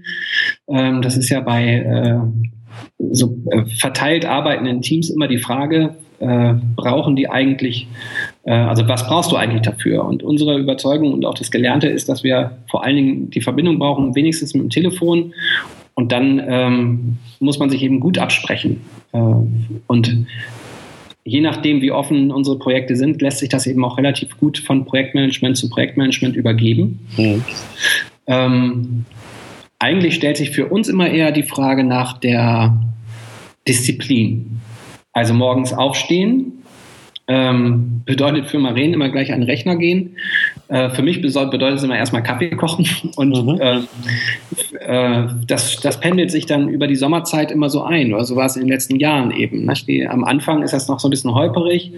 [0.68, 2.20] Ähm, das ist ja bei äh,
[3.12, 7.88] so äh, verteilt arbeitenden Teams immer die Frage, äh, brauchen die eigentlich,
[8.44, 10.06] äh, also was brauchst du eigentlich dafür?
[10.06, 13.80] Und unsere Überzeugung und auch das Gelernte ist, dass wir vor allen Dingen die Verbindung
[13.80, 15.34] brauchen, wenigstens mit dem Telefon.
[15.94, 18.82] Und dann ähm, muss man sich eben gut absprechen.
[19.12, 19.20] Äh,
[19.88, 20.26] und
[21.24, 24.86] je nachdem, wie offen unsere Projekte sind, lässt sich das eben auch relativ gut von
[24.86, 27.00] Projektmanagement zu Projektmanagement übergeben.
[27.18, 27.44] Mhm.
[28.28, 29.06] Ähm,
[29.80, 32.78] eigentlich stellt sich für uns immer eher die Frage nach der
[33.68, 34.60] Disziplin.
[35.14, 36.60] Also morgens aufstehen,
[37.30, 40.18] ähm, bedeutet für Maren immer gleich an den Rechner gehen.
[40.68, 42.88] Äh, für mich bedeutet es immer erstmal Kaffee kochen.
[43.18, 43.62] Und mhm.
[43.62, 43.82] äh,
[44.80, 48.12] äh, das, das pendelt sich dann über die Sommerzeit immer so ein.
[48.16, 49.66] Oder so war es in den letzten Jahren eben.
[49.66, 49.74] Ne?
[49.88, 51.92] Die, am Anfang ist das noch so ein bisschen holperig.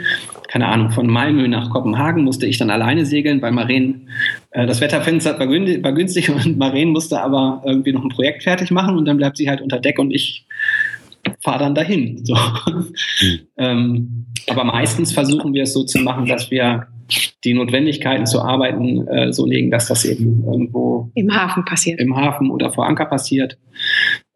[0.50, 4.10] Keine Ahnung, von Malmö nach Kopenhagen musste ich dann alleine segeln, weil Maren
[4.52, 8.97] äh, das Wetterfenster war günstig und Maren musste aber irgendwie noch ein Projekt fertig machen
[8.97, 10.45] und dann bleibt sie halt unter Deck und ich
[11.41, 12.23] fahre dann dahin.
[12.25, 12.36] So.
[12.36, 13.39] Mhm.
[13.57, 16.88] ähm, aber meistens versuchen wir es so zu machen, dass wir
[17.43, 21.99] die Notwendigkeiten zu arbeiten äh, so legen, dass das eben irgendwo im Hafen passiert.
[21.99, 23.57] Im Hafen oder vor Anker passiert.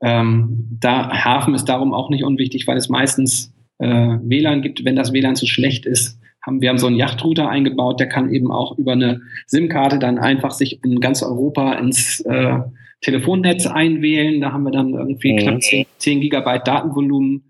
[0.01, 4.83] Ähm, da Hafen ist darum auch nicht unwichtig, weil es meistens äh, WLAN gibt.
[4.83, 8.31] Wenn das WLAN zu schlecht ist, haben wir haben so einen Yachtrouter eingebaut, der kann
[8.31, 12.59] eben auch über eine SIM-Karte dann einfach sich in ganz Europa ins äh,
[13.01, 14.41] Telefonnetz einwählen.
[14.41, 15.37] Da haben wir dann irgendwie mhm.
[15.37, 17.43] knapp 10, 10 Gigabyte Datenvolumen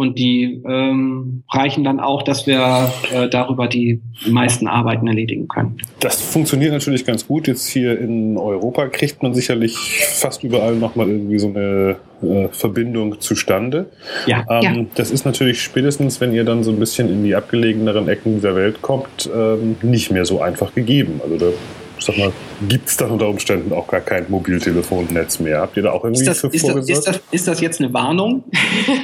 [0.00, 5.76] und die ähm, reichen dann auch, dass wir äh, darüber die meisten Arbeiten erledigen können.
[6.00, 7.46] Das funktioniert natürlich ganz gut.
[7.46, 9.76] Jetzt hier in Europa kriegt man sicherlich
[10.14, 13.90] fast überall nochmal irgendwie so eine äh, Verbindung zustande.
[14.26, 14.46] Ja.
[14.48, 14.86] Ähm, ja.
[14.94, 18.56] Das ist natürlich spätestens, wenn ihr dann so ein bisschen in die abgelegeneren Ecken dieser
[18.56, 21.20] Welt kommt, ähm, nicht mehr so einfach gegeben.
[21.22, 21.52] Also da
[22.00, 22.32] ich sag mal,
[22.66, 25.60] gibt es dann unter Umständen auch gar kein Mobiltelefonnetz mehr?
[25.60, 27.80] Habt ihr da auch irgendwie ist das, für ist das, ist das, ist das jetzt
[27.80, 28.42] eine Warnung?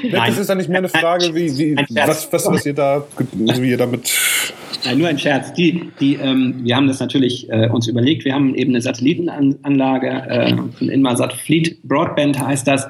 [0.03, 3.05] Nein, das ist dann nicht mehr eine Frage, wie, wie was, was, was ihr da,
[3.33, 4.11] wie ihr damit.
[4.85, 5.53] Nein, nur ein Scherz.
[5.53, 8.25] Die, die, ähm, wir haben das natürlich äh, uns überlegt.
[8.25, 12.89] Wir haben eben eine Satellitenanlage, äh, von Inmarsat Fleet Broadband heißt das.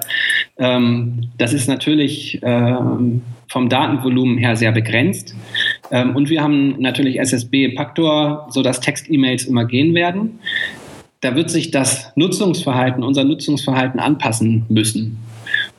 [0.58, 5.34] Ähm, das ist natürlich ähm, vom Datenvolumen her sehr begrenzt.
[5.90, 10.38] Ähm, und wir haben natürlich SSB-Paktor, sodass Text-E-Mails immer gehen werden.
[11.20, 15.18] Da wird sich das Nutzungsverhalten, unser Nutzungsverhalten anpassen müssen.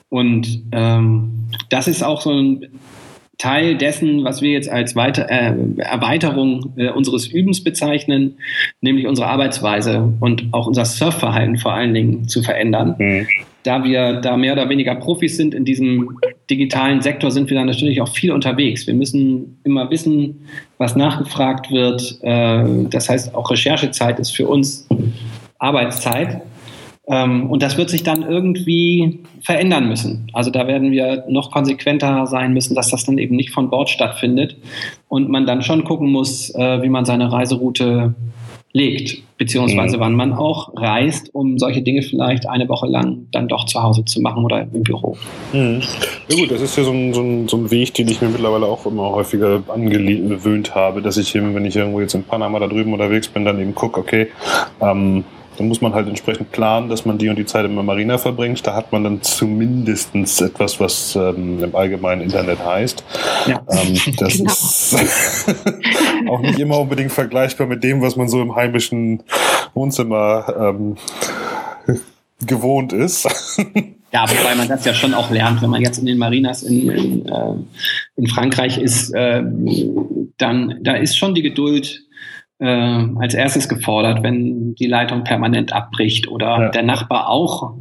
[0.08, 2.66] Und ähm, das ist auch so ein
[3.36, 8.34] Teil dessen, was wir jetzt als Weiter äh, Erweiterung äh, unseres Übens bezeichnen,
[8.80, 12.96] nämlich unsere Arbeitsweise und auch unser Surfverhalten vor allen Dingen zu verändern.
[12.98, 13.26] Mhm
[13.68, 17.66] da wir da mehr oder weniger Profis sind in diesem digitalen Sektor, sind wir da
[17.66, 18.86] natürlich auch viel unterwegs.
[18.86, 20.46] Wir müssen immer wissen,
[20.78, 22.18] was nachgefragt wird.
[22.22, 24.88] Äh, das heißt, auch Recherchezeit ist für uns
[25.58, 26.40] Arbeitszeit.
[27.08, 30.30] Ähm, und das wird sich dann irgendwie verändern müssen.
[30.32, 33.90] Also da werden wir noch konsequenter sein müssen, dass das dann eben nicht von Bord
[33.90, 34.56] stattfindet
[35.08, 38.14] und man dann schon gucken muss, äh, wie man seine Reiseroute
[38.72, 40.00] legt, beziehungsweise mhm.
[40.00, 44.04] wann man auch reist, um solche Dinge vielleicht eine Woche lang dann doch zu Hause
[44.04, 45.16] zu machen oder im Büro.
[45.52, 45.80] Mhm.
[46.28, 48.28] Ja gut, das ist ja so ein, so, ein, so ein Weg, den ich mir
[48.28, 52.58] mittlerweile auch immer häufiger angewöhnt habe, dass ich eben, wenn ich irgendwo jetzt in Panama
[52.58, 54.28] da drüben unterwegs bin, dann eben gucke, okay,
[54.80, 55.24] ähm,
[55.58, 58.16] dann muss man halt entsprechend planen, dass man die und die Zeit in der Marina
[58.16, 58.64] verbringt.
[58.64, 63.02] Da hat man dann zumindest etwas, was ähm, im allgemeinen Internet heißt.
[63.46, 63.60] Ja.
[63.68, 64.52] Ähm, das genau.
[64.52, 64.96] ist
[66.28, 69.24] auch nicht immer unbedingt vergleichbar mit dem, was man so im heimischen
[69.74, 70.96] Wohnzimmer ähm,
[72.46, 73.28] gewohnt ist.
[74.10, 76.88] Ja, wobei man das ja schon auch lernt, wenn man jetzt in den Marinas in,
[76.88, 77.54] in, äh,
[78.16, 79.42] in Frankreich ist, äh,
[80.38, 82.07] dann da ist schon die Geduld
[82.58, 86.68] äh, als erstes gefordert, wenn die Leitung permanent abbricht oder ja.
[86.70, 87.76] der Nachbar auch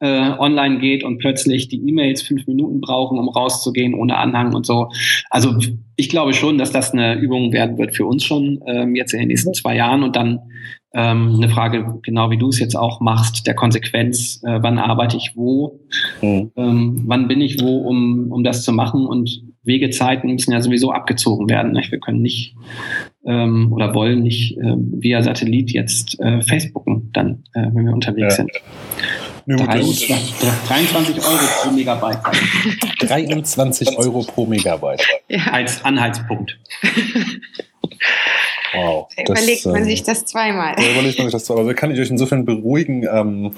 [0.00, 4.66] äh, online geht und plötzlich die E-Mails fünf Minuten brauchen, um rauszugehen ohne Anhang und
[4.66, 4.90] so.
[5.30, 5.58] Also
[5.96, 9.20] ich glaube schon, dass das eine Übung werden wird für uns schon ähm, jetzt in
[9.20, 10.40] den nächsten zwei Jahren und dann
[10.94, 15.16] ähm, eine Frage, genau wie du es jetzt auch machst, der Konsequenz, äh, wann arbeite
[15.16, 15.80] ich wo,
[16.22, 16.50] mhm.
[16.56, 20.92] ähm, wann bin ich wo, um, um das zu machen und Wegezeiten müssen ja sowieso
[20.92, 21.72] abgezogen werden.
[21.72, 21.92] Nicht?
[21.92, 22.54] Wir können nicht
[23.26, 28.38] ähm, oder wollen nicht äh, via Satellit jetzt äh, Facebooken, dann, äh, wenn wir unterwegs
[28.38, 28.44] ja.
[28.44, 28.50] sind.
[29.46, 30.34] Ja, 23,
[30.68, 32.20] 23 Euro pro Megabyte.
[33.00, 35.02] 23 Euro pro Megabyte.
[35.28, 35.52] Ja.
[35.52, 36.58] Als Anhaltspunkt.
[38.74, 39.08] Wow.
[39.16, 40.74] Da überlegt man sich das zweimal.
[40.76, 41.64] Da überlegt man sich das zweimal.
[41.64, 43.06] Also kann ich euch insofern beruhigen.
[43.10, 43.54] Ähm,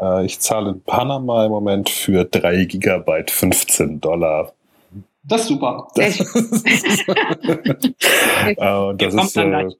[0.00, 4.52] äh, ich zahle in Panama im Moment für 3 Gigabyte 15 Dollar
[5.26, 5.88] das ist super.
[5.96, 6.20] Das,
[8.58, 9.70] äh, das ist äh,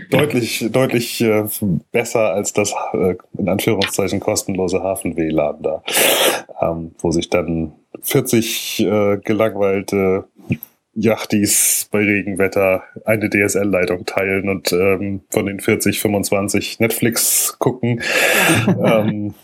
[0.10, 1.44] deutlich, deutlich äh,
[1.90, 5.82] besser als das äh, in Anführungszeichen kostenlose Hafen-WLAN da,
[6.60, 10.24] ähm, wo sich dann 40 äh, gelangweilte
[11.00, 18.02] Yachtis bei Regenwetter eine DSL-Leitung teilen und ähm, von den 40, 25 Netflix gucken.
[18.84, 19.34] ähm,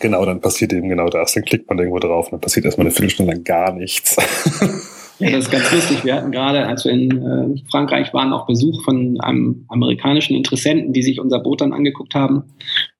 [0.00, 1.34] Genau, dann passiert eben genau das.
[1.34, 4.16] Dann klickt man irgendwo drauf und dann passiert erstmal eine Viertelstunde lang gar nichts.
[5.18, 6.04] Ja, das ist ganz lustig.
[6.04, 10.92] Wir hatten gerade, als wir in äh, Frankreich waren, auch Besuch von einem amerikanischen Interessenten,
[10.92, 12.44] die sich unser Boot dann angeguckt haben.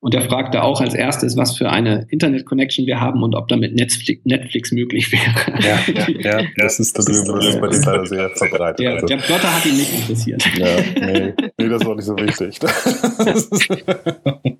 [0.00, 3.74] Und der fragte auch als erstes, was für eine Internet-Connection wir haben und ob damit
[3.74, 5.60] Netflix, Netflix möglich wäre.
[5.60, 5.78] Ja,
[6.20, 8.78] ja, ja das ist da drüben, das ist bei den leider sehr verbreitet.
[8.80, 9.06] Der, also.
[9.06, 10.42] der Plotter hat ihn nicht interessiert.
[10.56, 10.66] Ja,
[11.00, 12.58] nee, nee das war nicht so wichtig.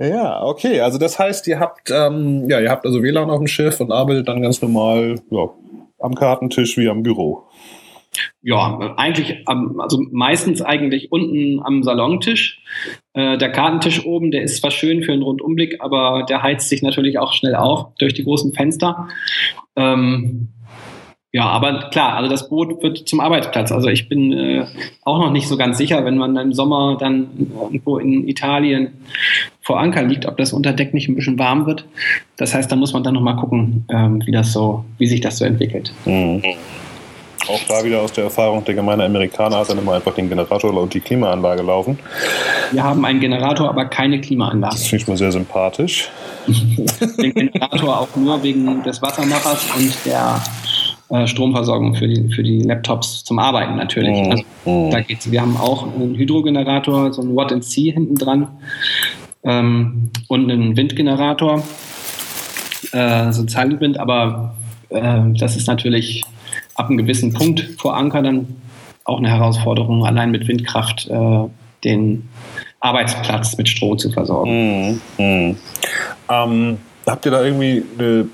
[0.00, 0.80] Ja, okay.
[0.80, 3.90] Also das heißt, ihr habt ähm, ja, ihr habt also WLAN auf dem Schiff und
[3.90, 5.48] arbeitet dann ganz normal ja,
[5.98, 7.48] am Kartentisch wie am Büro.
[8.42, 12.60] Ja, eigentlich, also meistens eigentlich unten am Salontisch.
[13.12, 16.82] Äh, der Kartentisch oben, der ist zwar schön für einen Rundumblick, aber der heizt sich
[16.82, 19.08] natürlich auch schnell auf durch die großen Fenster.
[19.76, 20.48] Ähm,
[21.30, 23.70] ja, aber klar, also das Boot wird zum Arbeitsplatz.
[23.70, 24.64] Also ich bin äh,
[25.04, 27.28] auch noch nicht so ganz sicher, wenn man im Sommer dann
[27.60, 28.94] irgendwo in Italien
[29.60, 31.84] vor Anker liegt, ob das unter Deck nicht ein bisschen warm wird.
[32.38, 35.36] Das heißt, da muss man dann nochmal gucken, ähm, wie das so, wie sich das
[35.36, 35.92] so entwickelt.
[36.06, 36.42] Mhm.
[37.46, 40.72] Auch da wieder aus der Erfahrung, der gemeine Amerikaner hat dann immer einfach den Generator
[40.74, 41.98] und die Klimaanlage laufen.
[42.72, 44.74] Wir haben einen Generator, aber keine Klimaanlage.
[44.74, 46.10] Das finde ich mal sehr sympathisch.
[46.46, 50.42] den Generator auch nur wegen des Wassermachers und der
[51.10, 54.18] äh, Stromversorgung für die, für die Laptops zum Arbeiten natürlich.
[54.18, 54.30] Mhm.
[54.30, 54.90] Also, mhm.
[54.90, 55.30] da geht's.
[55.30, 58.48] Wir haben auch einen Hydrogenerator, so ein Watt and C hinten dran
[59.44, 61.62] ähm, und einen Windgenerator,
[62.92, 64.54] äh, so Silent aber
[64.90, 66.24] äh, das ist natürlich
[66.74, 68.56] ab einem gewissen Punkt vor Anker dann
[69.04, 71.44] auch eine Herausforderung, allein mit Windkraft äh,
[71.84, 72.28] den
[72.80, 75.00] Arbeitsplatz mit Strom zu versorgen.
[75.18, 75.24] Mhm.
[75.24, 75.56] Mhm.
[76.28, 78.28] Ähm, habt ihr da irgendwie eine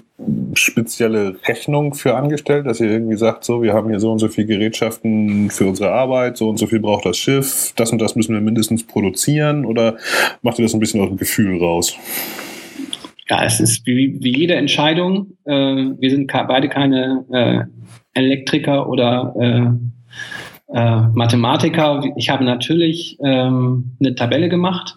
[0.55, 4.29] spezielle Rechnung für angestellt, dass ihr irgendwie sagt, so, wir haben hier so und so
[4.29, 8.17] viele Gerätschaften für unsere Arbeit, so und so viel braucht das Schiff, das und das
[8.17, 9.97] müssen wir mindestens produzieren oder
[10.43, 11.97] macht ihr das ein bisschen aus dem Gefühl raus?
[13.29, 15.37] Ja, es ist wie, wie jede Entscheidung.
[15.45, 22.03] Äh, wir sind beide keine äh, Elektriker oder äh, äh, Mathematiker.
[22.17, 24.97] Ich habe natürlich ähm, eine Tabelle gemacht,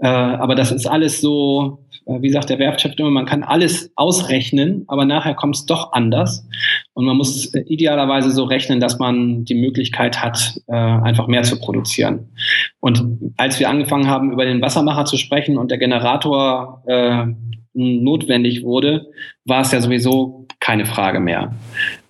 [0.00, 1.78] äh, aber das ist alles so
[2.10, 5.92] äh, wie sagt der Werftchef immer, man kann alles ausrechnen, aber nachher kommt es doch
[5.92, 6.46] anders.
[6.94, 11.42] Und man muss äh, idealerweise so rechnen, dass man die Möglichkeit hat, äh, einfach mehr
[11.42, 12.30] zu produzieren.
[12.80, 13.04] Und
[13.36, 17.26] als wir angefangen haben, über den Wassermacher zu sprechen und der Generator äh,
[17.72, 19.06] notwendig wurde,
[19.44, 21.54] war es ja sowieso keine Frage mehr.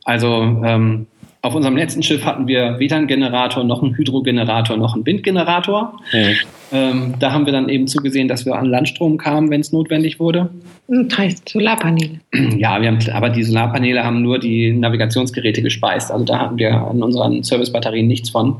[0.05, 1.07] Also ähm,
[1.43, 5.99] auf unserem letzten Schiff hatten wir weder einen Generator noch einen Hydrogenerator noch einen Windgenerator.
[6.13, 6.37] Mhm.
[6.73, 10.21] Ähm, da haben wir dann eben zugesehen, dass wir an Landstrom kamen, wenn es notwendig
[10.21, 10.51] wurde.
[10.89, 12.21] Drei Solarpaneele.
[12.59, 16.11] Ja, wir haben, aber die Solarpaneele haben nur die Navigationsgeräte gespeist.
[16.11, 18.57] Also da hatten wir an unseren Servicebatterien nichts von.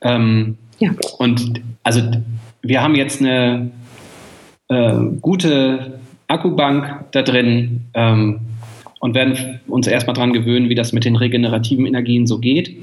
[0.00, 0.90] Ähm, ja.
[1.18, 2.02] Und also
[2.62, 3.70] wir haben jetzt eine
[4.68, 7.82] äh, gute Akkubank da drin.
[7.94, 8.40] Ähm,
[9.02, 12.76] und werden uns erstmal daran gewöhnen, wie das mit den regenerativen Energien so geht.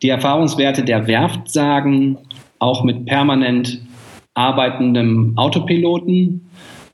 [0.00, 2.16] Die Erfahrungswerte der Werft sagen,
[2.58, 3.78] auch mit permanent
[4.32, 6.48] arbeitendem Autopiloten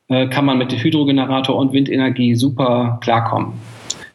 [0.08, 3.52] äh, kann man mit Hydrogenerator und Windenergie super klarkommen.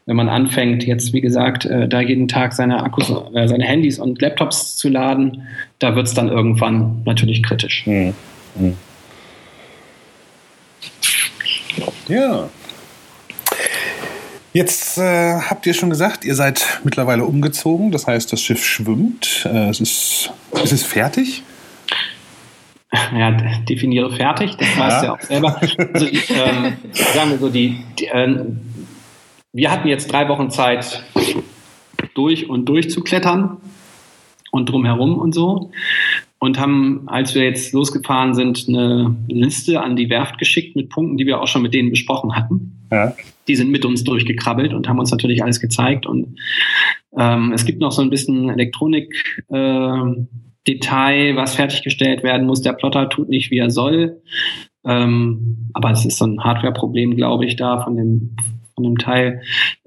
[0.06, 3.98] Wenn man anfängt, jetzt wie gesagt, äh, da jeden Tag seine Akkus, äh, seine Handys
[3.98, 5.44] und Laptops zu laden,
[5.80, 7.86] da wird es dann irgendwann natürlich kritisch.
[7.86, 8.14] Hm.
[8.58, 8.76] Hm.
[12.10, 12.50] Ja,
[14.54, 17.92] Jetzt äh, habt ihr schon gesagt, ihr seid mittlerweile umgezogen.
[17.92, 19.48] Das heißt, das Schiff schwimmt.
[19.52, 20.32] Äh, es ist,
[20.64, 21.44] ist es fertig?
[23.18, 24.56] Ja, definiere fertig.
[24.56, 25.60] Das weißt du ja auch selber.
[25.60, 28.46] Also, ähm, sagen wir so, die, die äh,
[29.52, 31.04] wir hatten jetzt drei Wochen Zeit,
[32.14, 33.58] durch und durch zu klettern
[34.52, 35.72] und drumherum und so
[36.40, 41.18] und haben, als wir jetzt losgefahren sind, eine Liste an die Werft geschickt mit Punkten,
[41.18, 42.88] die wir auch schon mit denen besprochen hatten.
[42.92, 43.16] Ja.
[43.48, 46.06] Die sind mit uns durchgekrabbelt und haben uns natürlich alles gezeigt.
[46.06, 46.40] Und
[47.18, 49.44] ähm, es gibt noch so ein bisschen Elektronik.
[49.50, 50.26] Äh,
[50.68, 52.62] Detail, was fertiggestellt werden muss.
[52.62, 54.22] Der Plotter tut nicht, wie er soll.
[54.86, 58.36] Ähm, aber es ist so ein Hardware-Problem, glaube ich, da von dem,
[58.76, 59.42] von dem Teil.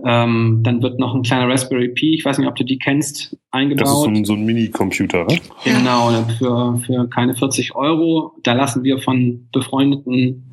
[0.05, 3.37] Ähm, dann wird noch ein kleiner Raspberry Pi, ich weiß nicht, ob du die kennst,
[3.51, 3.83] eingebaut.
[3.83, 5.39] Das ist so ein, so ein Mini-Computer, ne?
[5.65, 8.33] Genau, für, für keine 40 Euro.
[8.43, 10.46] Da lassen wir von befreundeten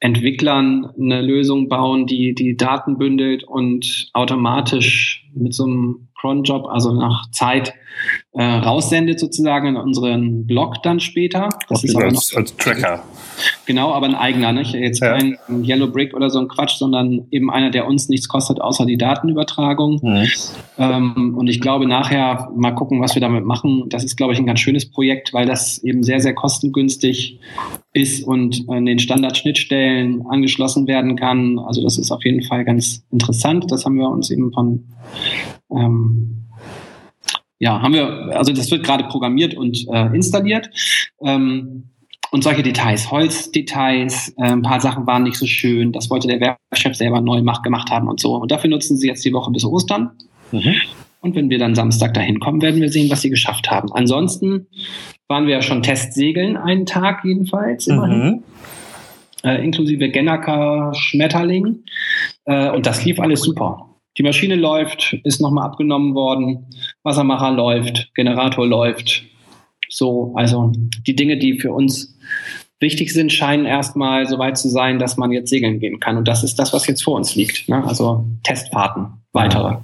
[0.00, 6.92] Entwicklern eine Lösung bauen, die die Daten bündelt und automatisch mit so einem Cron-Job, also
[6.92, 7.74] nach Zeit,
[8.32, 11.48] äh, raussendet sozusagen in unseren Blog dann später.
[11.68, 13.02] Das ist als, noch, als Tracker.
[13.66, 14.74] Genau, aber ein eigener, nicht?
[14.74, 15.12] Jetzt ja.
[15.12, 18.86] kein Yellow Brick oder so ein Quatsch, sondern eben einer, der uns nichts kostet, außer
[18.86, 20.00] die Datenübertragung.
[20.02, 20.26] Mhm.
[20.78, 23.84] Ähm, und ich glaube, nachher mal gucken, was wir damit machen.
[23.88, 27.38] Das ist, glaube ich, ein ganz schönes Projekt, weil das eben sehr, sehr kostengünstig
[27.92, 31.58] ist und an den Standardschnittstellen angeschlossen werden kann.
[31.58, 33.70] Also das ist auf jeden Fall ganz interessant.
[33.70, 34.84] Das haben wir uns eben von
[35.70, 36.47] ähm,
[37.58, 40.70] ja, haben wir, also das wird gerade programmiert und äh, installiert.
[41.22, 41.84] Ähm,
[42.30, 46.40] und solche Details, Holzdetails, äh, ein paar Sachen waren nicht so schön, das wollte der
[46.40, 48.34] Werkchef selber neu gemacht haben und so.
[48.36, 50.10] Und dafür nutzen sie jetzt die Woche bis Ostern.
[50.52, 50.74] Mhm.
[51.20, 53.92] Und wenn wir dann Samstag dahin kommen, werden wir sehen, was sie geschafft haben.
[53.92, 54.66] Ansonsten
[55.26, 58.18] waren wir ja schon Testsegeln einen Tag jedenfalls immerhin.
[58.18, 58.42] Mhm.
[59.42, 61.84] Äh, inklusive Gennaker Schmetterling.
[62.44, 63.88] Äh, und das lief alles super.
[64.18, 66.66] Die Maschine läuft, ist nochmal abgenommen worden,
[67.04, 69.22] Wassermacher läuft, Generator läuft.
[69.88, 70.72] So, also
[71.06, 72.18] die Dinge, die für uns
[72.80, 76.16] wichtig sind, scheinen erstmal so weit zu sein, dass man jetzt segeln gehen kann.
[76.16, 77.68] Und das ist das, was jetzt vor uns liegt.
[77.68, 77.84] Ne?
[77.86, 79.76] Also Testfahrten, weitere.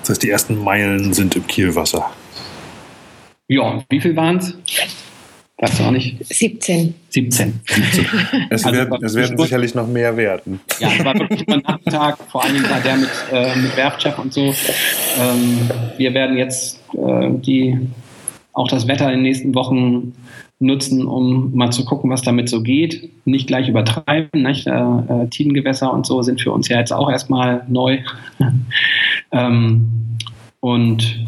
[0.00, 2.10] Das heißt, die ersten Meilen sind im Kielwasser.
[3.48, 4.58] Ja, wie viel waren es?
[5.58, 6.16] Weißt du auch nicht?
[6.26, 6.94] 17.
[7.08, 7.60] 17.
[8.50, 10.60] Es, also, werden, es werden sicherlich noch mehr werden.
[10.78, 14.34] Ja, es war wirklich ein Nachmittag, vor allem war der mit, äh, mit Werftchef und
[14.34, 14.54] so.
[15.18, 17.78] Ähm, wir werden jetzt äh, die,
[18.52, 20.12] auch das Wetter in den nächsten Wochen
[20.58, 23.10] nutzen, um mal zu gucken, was damit so geht.
[23.26, 24.42] Nicht gleich übertreiben.
[24.42, 24.66] Nicht?
[24.66, 27.98] Äh, äh, Tidengewässer und so sind für uns ja jetzt auch erstmal neu.
[29.32, 29.86] ähm,
[30.60, 31.26] und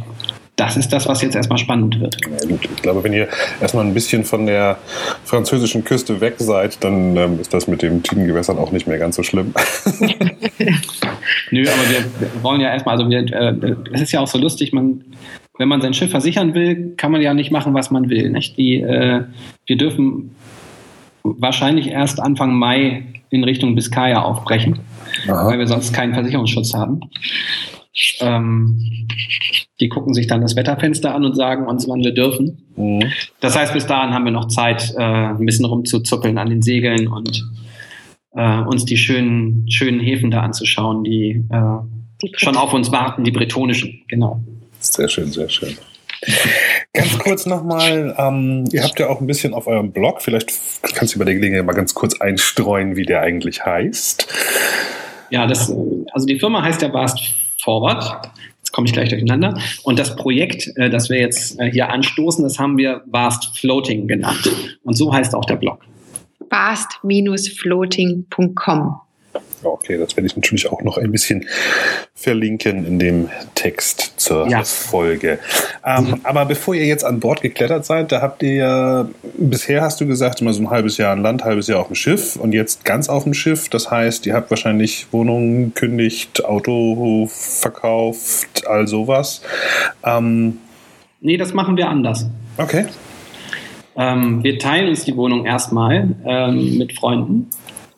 [0.59, 2.17] das ist das, was jetzt erstmal spannend wird.
[2.21, 2.69] Ja, gut.
[2.75, 3.29] Ich glaube, wenn ihr
[3.61, 4.79] erstmal ein bisschen von der
[5.25, 9.15] französischen Küste weg seid, dann ähm, ist das mit den Tidengewässern auch nicht mehr ganz
[9.17, 9.55] so schlimm.
[11.51, 14.37] Nö, aber wir, wir, wollen ja erstmal, also wir, äh, es ist ja auch so
[14.37, 15.05] lustig, man,
[15.59, 18.29] wenn man sein Schiff versichern will, kann man ja nicht machen, was man will.
[18.31, 18.57] Nicht?
[18.57, 19.23] Die, äh,
[19.67, 20.35] wir dürfen
[21.23, 24.81] wahrscheinlich erst Anfang Mai in Richtung Biskaya aufbrechen,
[25.29, 25.47] Aha.
[25.47, 27.03] weil wir sonst keinen Versicherungsschutz haben.
[28.21, 29.07] Ähm,
[29.81, 32.67] die gucken sich dann das Wetterfenster an und sagen uns, wann wir dürfen.
[32.77, 33.05] Mhm.
[33.41, 37.09] Das heißt, bis dahin haben wir noch Zeit, äh, ein bisschen rumzuzuppeln an den Segeln
[37.09, 37.45] und
[38.35, 41.79] äh, uns die schönen, schönen Häfen da anzuschauen, die, äh,
[42.23, 44.43] die schon auf uns warten, die bretonischen, genau.
[44.81, 45.77] Sehr schön, sehr schön.
[46.93, 50.53] Ganz kurz nochmal, ähm, ihr habt ja auch ein bisschen auf eurem Blog, vielleicht
[50.95, 54.27] kannst du über die Gelegenheit mal ganz kurz einstreuen, wie der eigentlich heißt.
[55.31, 55.73] Ja, das,
[56.13, 57.21] also die Firma heißt ja Bast
[57.69, 58.33] Forward.
[58.61, 59.59] Jetzt komme ich gleich durcheinander.
[59.83, 64.09] Und das Projekt, äh, das wir jetzt äh, hier anstoßen, das haben wir Vast Floating
[64.09, 64.51] genannt.
[64.85, 65.81] Und so heißt auch der Blog.
[66.49, 69.01] Vast-floating.com.
[69.63, 71.47] Okay, das werde ich natürlich auch noch ein bisschen
[72.15, 74.63] verlinken in dem Text zur ja.
[74.65, 75.39] Folge.
[75.85, 76.21] Ähm, mhm.
[76.25, 80.07] Aber bevor ihr jetzt an Bord geklettert seid, da habt ihr ja, bisher hast du
[80.07, 82.85] gesagt, immer so ein halbes Jahr an Land, halbes Jahr auf dem Schiff und jetzt
[82.85, 83.69] ganz auf dem Schiff.
[83.69, 89.43] Das heißt, ihr habt wahrscheinlich Wohnungen kündigt, Auto verkauft, all sowas.
[90.05, 90.59] Ähm,
[91.21, 92.27] nee, das machen wir anders.
[92.57, 92.87] Okay.
[93.97, 97.49] Ähm, wir teilen uns die Wohnung erstmal ähm, mit Freunden.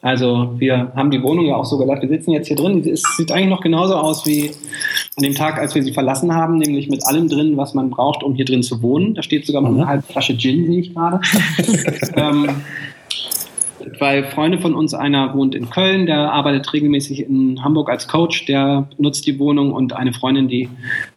[0.02, 2.02] Also wir haben die Wohnung ja auch so gelassen.
[2.02, 2.86] Wir sitzen jetzt hier drin.
[2.88, 4.50] Es sieht eigentlich noch genauso aus wie
[5.16, 8.22] an dem Tag, als wir sie verlassen haben, nämlich mit allem drin, was man braucht,
[8.22, 9.14] um hier drin zu wohnen.
[9.14, 9.86] Da steht sogar noch eine mhm.
[9.86, 11.20] halbe Flasche Gin, sehe ich gerade.
[12.16, 12.48] ähm,
[13.98, 18.46] weil Freunde von uns, einer wohnt in Köln, der arbeitet regelmäßig in Hamburg als Coach,
[18.46, 20.68] der nutzt die Wohnung und eine Freundin, die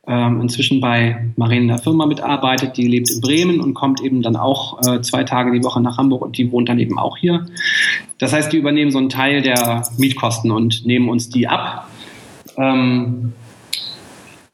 [0.07, 4.21] ähm, inzwischen bei Marien in der Firma mitarbeitet, die lebt in Bremen und kommt eben
[4.21, 7.17] dann auch äh, zwei Tage die Woche nach Hamburg und die wohnt dann eben auch
[7.17, 7.45] hier.
[8.17, 11.87] Das heißt, die übernehmen so einen Teil der Mietkosten und nehmen uns die ab.
[12.57, 13.33] Ähm,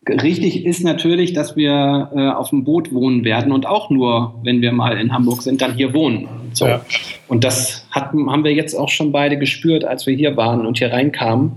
[0.10, 4.62] Richtig ist natürlich, dass wir äh, auf dem Boot wohnen werden und auch nur, wenn
[4.62, 6.28] wir mal in Hamburg sind, dann hier wohnen.
[6.54, 6.68] So.
[6.68, 6.82] Ja.
[7.28, 10.78] Und das hatten, haben wir jetzt auch schon beide gespürt, als wir hier waren und
[10.78, 11.52] hier reinkamen.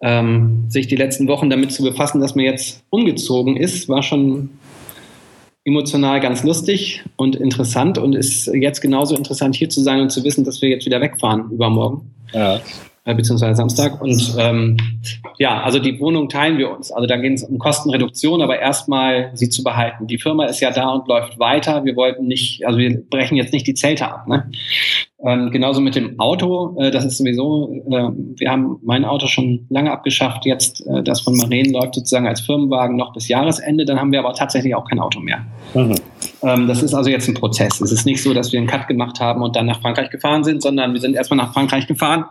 [0.00, 4.50] Ähm, sich die letzten Wochen damit zu befassen, dass man jetzt umgezogen ist, war schon
[5.64, 10.24] emotional ganz lustig und interessant und ist jetzt genauso interessant hier zu sein und zu
[10.24, 12.14] wissen, dass wir jetzt wieder wegfahren übermorgen.
[12.32, 12.60] Ja.
[13.08, 14.02] Äh, beziehungsweise Samstag.
[14.02, 14.76] Und ähm,
[15.38, 16.92] ja, also die Wohnung teilen wir uns.
[16.92, 20.06] Also da geht es um Kostenreduktion, aber erstmal sie zu behalten.
[20.06, 21.86] Die Firma ist ja da und läuft weiter.
[21.86, 24.28] Wir wollten nicht, also wir brechen jetzt nicht die Zelte ab.
[24.28, 24.50] Ne?
[25.24, 29.66] Ähm, genauso mit dem Auto, äh, das ist sowieso, äh, wir haben mein Auto schon
[29.70, 33.98] lange abgeschafft, jetzt äh, das von Maren läuft sozusagen als Firmenwagen noch bis Jahresende, dann
[33.98, 35.44] haben wir aber tatsächlich auch kein Auto mehr.
[35.72, 35.96] Mhm.
[36.42, 37.80] Ähm, das ist also jetzt ein Prozess.
[37.80, 40.44] Es ist nicht so, dass wir einen Cut gemacht haben und dann nach Frankreich gefahren
[40.44, 42.24] sind, sondern wir sind erstmal nach Frankreich gefahren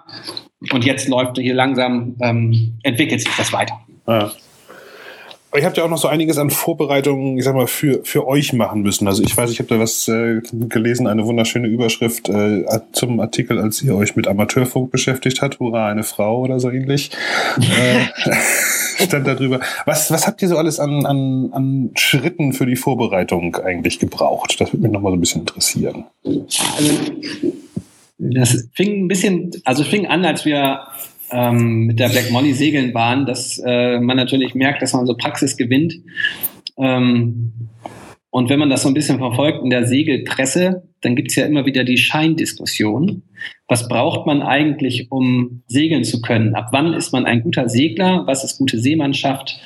[0.71, 3.79] und jetzt läuft hier langsam, ähm, entwickelt sich das weiter.
[4.07, 4.31] Ja.
[5.57, 8.53] Ihr habt ja auch noch so einiges an Vorbereitungen, ich sag mal, für, für euch
[8.53, 9.07] machen müssen.
[9.07, 13.59] Also ich weiß, ich habe da was äh, gelesen, eine wunderschöne Überschrift äh, zum Artikel,
[13.59, 15.59] als ihr euch mit Amateurfunk beschäftigt habt.
[15.59, 17.11] Hurra, eine Frau oder so ähnlich.
[17.57, 18.05] äh,
[19.03, 19.59] stand da drüber.
[19.85, 24.59] Was, was habt ihr so alles an, an, an Schritten für die Vorbereitung eigentlich gebraucht?
[24.59, 26.05] Das würde mich nochmal so ein bisschen interessieren.
[26.23, 26.93] Also,
[28.19, 30.87] das fing ein bisschen, also fing an, als wir
[31.31, 35.15] ähm, mit der Black Molly segeln waren, dass äh, man natürlich merkt, dass man so
[35.15, 35.95] Praxis gewinnt.
[36.77, 37.53] Ähm,
[38.29, 41.45] und wenn man das so ein bisschen verfolgt in der Segelpresse, dann gibt es ja
[41.45, 43.23] immer wieder die Scheindiskussion.
[43.67, 46.53] Was braucht man eigentlich, um segeln zu können?
[46.53, 48.23] Ab wann ist man ein guter Segler?
[48.25, 49.59] Was ist gute Seemannschaft?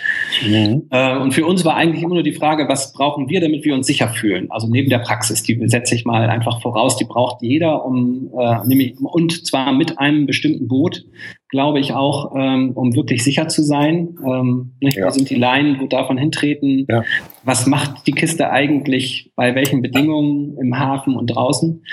[0.47, 0.83] Mhm.
[0.89, 3.73] Äh, und für uns war eigentlich immer nur die Frage, was brauchen wir, damit wir
[3.73, 4.47] uns sicher fühlen?
[4.51, 8.65] Also neben der Praxis, die setze ich mal einfach voraus, die braucht jeder, um äh,
[8.65, 11.03] nämlich und zwar mit einem bestimmten Boot,
[11.51, 14.15] glaube ich auch, ähm, um wirklich sicher zu sein.
[14.25, 14.97] Ähm, nicht?
[14.97, 15.05] Ja.
[15.05, 16.87] Wo sind die Leinen, wo man hintreten?
[16.89, 17.03] Ja.
[17.43, 19.31] Was macht die Kiste eigentlich?
[19.35, 21.83] Bei welchen Bedingungen im Hafen und draußen?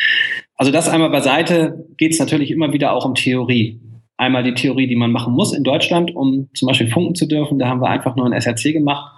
[0.56, 3.80] Also das einmal beiseite geht es natürlich immer wieder auch um Theorie.
[4.16, 7.58] Einmal die Theorie, die man machen muss in Deutschland, um zum Beispiel funken zu dürfen.
[7.58, 9.12] Da haben wir einfach nur ein SRC gemacht.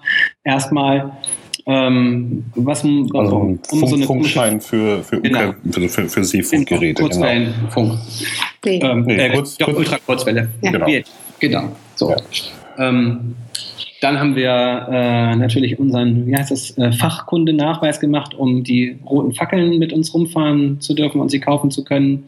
[0.44, 1.12] Erstmal
[1.66, 5.54] ähm, was, also um Funk, so eine Funkschein für, für, genau.
[5.70, 7.02] für, für, für Seefunkgeräte.
[7.02, 7.98] Kurzwellenfunk.
[8.62, 8.90] Genau.
[8.90, 10.48] Ähm, nee, äh, kurz, kurz, Ultrakurzwelle.
[10.62, 10.70] Ja.
[10.70, 10.86] Genau.
[11.38, 11.76] genau.
[11.94, 12.10] So.
[12.10, 12.16] Ja.
[12.78, 13.34] Ähm,
[14.00, 19.34] dann haben wir äh, natürlich unseren, wie heißt das, äh, Fachkundenachweis gemacht, um die roten
[19.34, 22.24] Fackeln mit uns rumfahren zu dürfen und sie kaufen zu können.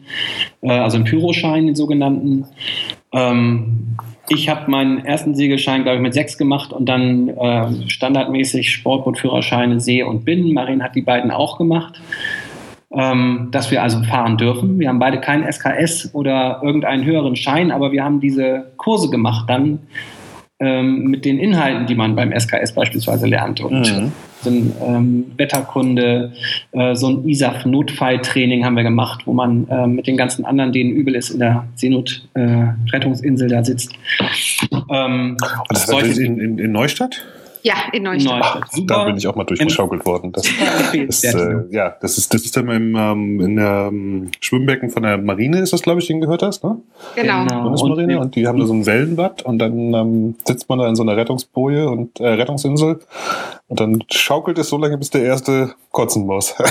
[0.61, 2.45] Äh, also einen Pyroschein, den sogenannten.
[3.13, 3.95] Ähm,
[4.29, 9.79] ich habe meinen ersten Segelschein, glaube ich, mit sechs gemacht und dann äh, standardmäßig Sportbootführerscheine
[9.79, 10.53] See und Binnen.
[10.53, 12.01] Marin hat die beiden auch gemacht.
[12.95, 14.77] Ähm, dass wir also fahren dürfen.
[14.77, 19.49] Wir haben beide keinen SKS oder irgendeinen höheren Schein, aber wir haben diese Kurse gemacht
[19.49, 19.79] dann
[20.59, 23.61] ähm, mit den Inhalten, die man beim SKS beispielsweise lernt.
[23.61, 24.11] Und mhm.
[24.43, 26.33] Sind, ähm, Wetterkunde,
[26.71, 30.91] äh, so ein ISAF-Notfalltraining haben wir gemacht, wo man äh, mit den ganzen anderen, denen
[30.91, 33.93] übel ist, in der Seenot-Rettungsinsel äh, da sitzt.
[34.89, 35.37] Ähm,
[35.69, 37.23] das war in, in, in Neustadt?
[37.63, 38.39] Ja, in Neustadt.
[38.39, 38.81] Neustadt.
[38.87, 40.33] Da bin ich auch mal durchgeschaukelt worden.
[40.33, 40.43] Das,
[41.07, 45.03] das, äh, ja, das ist, das ist dann im, ähm, in der um, Schwimmbecken von
[45.03, 46.81] der Marine, ist das, glaube ich, den gehört hast, ne?
[47.15, 47.45] Genau.
[47.45, 47.63] genau.
[47.63, 48.17] Bundesmarine.
[48.17, 50.95] Und, und die haben da so ein Wellenbad und dann ähm, sitzt man da in
[50.95, 52.99] so einer Rettungsboje und äh, Rettungsinsel
[53.69, 56.55] und dann schaukelt es so lange, bis der erste kotzen muss.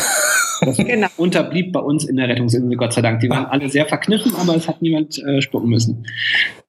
[0.76, 1.08] Genau.
[1.16, 3.18] unterblieb bei uns in der Rettungsinsel, Gott sei Dank.
[3.18, 6.06] Die waren alle sehr verkniffen, aber es hat niemand äh, spucken müssen.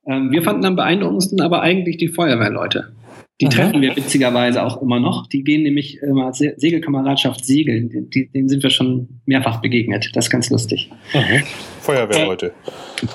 [0.08, 2.92] Ähm, wir fanden am beeindruckendsten aber eigentlich die Feuerwehrleute.
[3.42, 3.54] Die Aha.
[3.54, 5.26] treffen wir witzigerweise auch immer noch.
[5.26, 8.08] Die gehen nämlich immer Se Segelkameradschaft segeln.
[8.14, 10.12] Die, denen sind wir schon mehrfach begegnet.
[10.14, 10.92] Das ist ganz lustig.
[11.14, 11.40] Aha.
[11.82, 12.48] Feuerwehrleute.
[12.48, 12.52] Äh,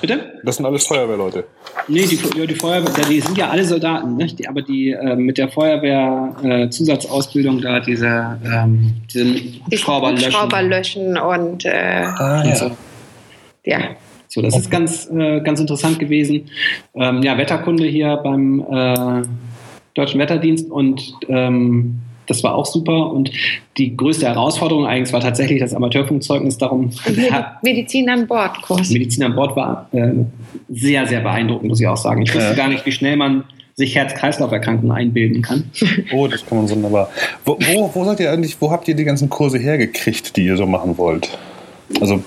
[0.00, 0.40] bitte?
[0.42, 1.44] Das sind alles Feuerwehrleute.
[1.86, 4.40] Nee, die, ja, die Feuerwehr, die sind ja alle Soldaten, nicht?
[4.40, 10.32] Die, aber die äh, mit der Feuerwehr-Zusatzausbildung äh, da diese, ähm, diese die Schrauber löschen.
[10.32, 12.56] Schrauber löschen und, äh, ah, ja.
[12.56, 12.72] so.
[13.64, 13.78] Ja.
[14.26, 16.50] So, das ist ganz, äh, ganz interessant gewesen.
[16.94, 19.22] Ähm, ja, Wetterkunde hier beim äh,
[19.98, 23.10] Deutschen Wetterdienst und ähm, das war auch super.
[23.10, 23.30] Und
[23.78, 26.90] die größte Herausforderung eigentlich war tatsächlich das Amateurfunkzeugnis darum.
[27.62, 28.90] Medizin an Bord Kurs.
[28.90, 30.12] Medizin an Bord war äh,
[30.68, 32.22] sehr, sehr beeindruckend, muss ich auch sagen.
[32.22, 32.54] Ich wusste ja.
[32.54, 33.44] gar nicht, wie schnell man
[33.74, 35.70] sich Herz-Kreislauf-Erkrankungen einbilden kann.
[36.12, 37.10] Oh, das kann man wunderbar.
[37.44, 40.56] Wo, wo, wo seid ihr eigentlich, wo habt ihr die ganzen Kurse hergekriegt, die ihr
[40.56, 41.38] so machen wollt?
[42.00, 42.22] Also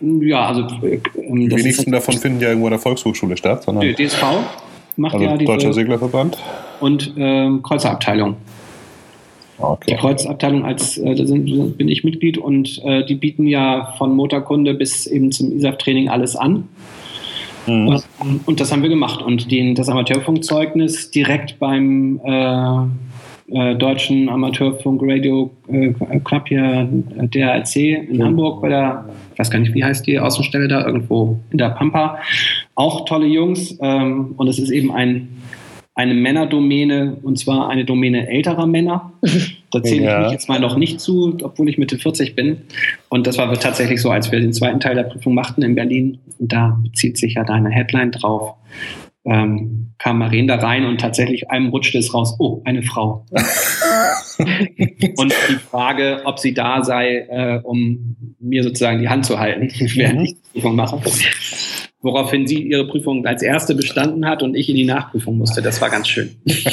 [0.00, 4.22] ja, also äh, die wenigsten davon finden ja irgendwo in der Volkshochschule statt, sondern DSV
[4.98, 6.38] macht also ja die Deutscher Seglerverband
[6.80, 8.36] und äh, Kreuzerabteilung.
[9.60, 9.90] Okay.
[9.90, 14.14] Die Kreuzabteilung als äh, da sind, bin ich Mitglied und äh, die bieten ja von
[14.14, 16.68] Motorkunde bis eben zum ISAF-Training alles an.
[17.66, 17.88] Mhm.
[18.20, 19.20] Und, und, das haben wir gemacht.
[19.20, 22.86] Und den, das Amateurfunkzeugnis direkt beim äh,
[23.50, 27.76] äh, deutschen Amateurfunk Radio äh, Club hier, äh, DRC
[28.10, 28.22] in.
[28.22, 31.70] Hamburg bei der, ich weiß gar nicht, wie heißt die Außenstelle da, irgendwo in der
[31.70, 32.18] Pampa.
[32.74, 33.78] Auch tolle Jungs.
[33.80, 35.28] Ähm, und es ist eben ein,
[35.94, 39.12] eine Männerdomäne, und zwar eine Domäne älterer Männer.
[39.70, 40.16] Da zähle ja.
[40.16, 42.62] ich mich jetzt mal noch nicht zu, obwohl ich Mitte 40 bin.
[43.10, 46.20] Und das war tatsächlich so, als wir den zweiten Teil der Prüfung machten in Berlin.
[46.38, 48.54] Und da bezieht sich ja deine Headline drauf
[49.26, 53.26] ähm, kam Maren da rein und tatsächlich einem rutschte es raus, oh, eine Frau.
[54.38, 59.68] und die Frage, ob sie da sei, äh, um mir sozusagen die Hand zu halten,
[59.96, 60.24] während mhm.
[60.24, 61.00] ich die Prüfung mache.
[62.00, 65.62] Woraufhin sie ihre Prüfung als erste bestanden hat und ich in die Nachprüfung musste.
[65.62, 66.36] Das war ganz schön.
[66.44, 66.70] ja,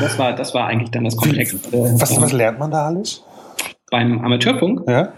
[0.00, 1.54] das war, das war eigentlich dann das Komplex.
[1.72, 3.22] Was, was lernt man da alles?
[3.90, 4.88] Beim Amateurfunk?
[4.88, 5.12] Ja.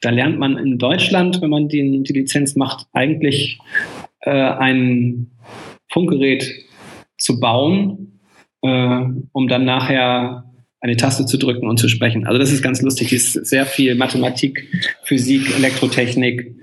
[0.00, 3.58] Da lernt man in Deutschland, wenn man die, die Lizenz macht, eigentlich
[4.26, 5.30] äh, ein
[5.90, 6.52] Funkgerät
[7.16, 8.20] zu bauen,
[8.62, 10.44] äh, um dann nachher
[10.86, 12.26] eine Taste zu drücken und zu sprechen.
[12.26, 13.12] Also das ist ganz lustig.
[13.12, 14.68] Es ist sehr viel Mathematik,
[15.02, 16.54] Physik, Elektrotechnik.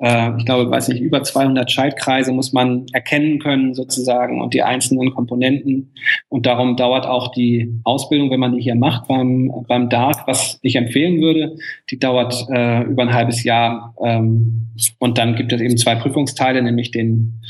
[0.00, 4.62] Äh, ich glaube, weiß nicht, über 200 Schaltkreise muss man erkennen können sozusagen und die
[4.62, 5.92] einzelnen Komponenten.
[6.28, 10.58] Und darum dauert auch die Ausbildung, wenn man die hier macht beim, beim DART, was
[10.62, 11.56] ich empfehlen würde,
[11.90, 13.94] die dauert äh, über ein halbes Jahr.
[14.04, 14.68] Ähm,
[14.98, 17.40] und dann gibt es eben zwei Prüfungsteile, nämlich den,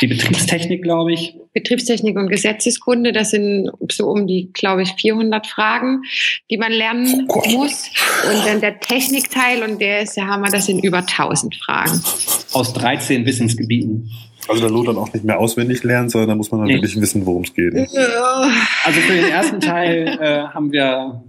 [0.00, 1.36] die Betriebstechnik, glaube ich.
[1.54, 5.73] Betriebstechnik und Gesetzeskunde, das sind so um die, glaube ich, 400 Fragen,
[6.50, 7.90] die man lernen oh muss.
[8.30, 12.00] Und dann der Technikteil und der ist der Hammer, das sind über 1000 Fragen.
[12.52, 14.10] Aus 13 Wissensgebieten.
[14.48, 16.74] Also da lohnt dann auch nicht mehr auswendig lernen, sondern da muss man dann nee.
[16.74, 17.74] wirklich wissen, worum es geht.
[17.74, 21.24] Also für den ersten Teil äh, haben wir,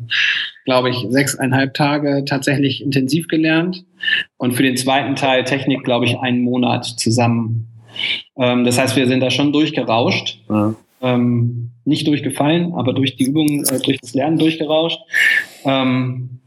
[0.65, 3.85] glaube ich, sechseinhalb Tage tatsächlich intensiv gelernt.
[4.37, 7.67] Und für den zweiten Teil Technik, glaube ich, einen Monat zusammen.
[8.37, 10.41] Ähm, das heißt, wir sind da schon durchgerauscht.
[10.49, 10.75] Ja.
[11.05, 14.99] Ähm, nicht durchgefallen, aber durch die Übungen, äh, durch das Lernen durchgerauscht.
[15.63, 16.41] Ähm,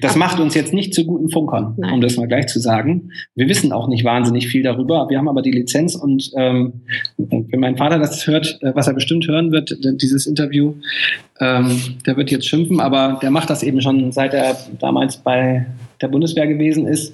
[0.00, 1.94] das macht uns jetzt nicht zu guten Funkern, Nein.
[1.94, 3.10] um das mal gleich zu sagen.
[3.34, 5.08] Wir wissen auch nicht wahnsinnig viel darüber.
[5.10, 6.82] Wir haben aber die Lizenz und ähm,
[7.16, 10.74] wenn mein Vater das hört, äh, was er bestimmt hören wird, dieses Interview,
[11.40, 15.66] ähm, der wird jetzt schimpfen, aber der macht das eben schon seit er damals bei
[16.00, 17.12] der Bundeswehr gewesen ist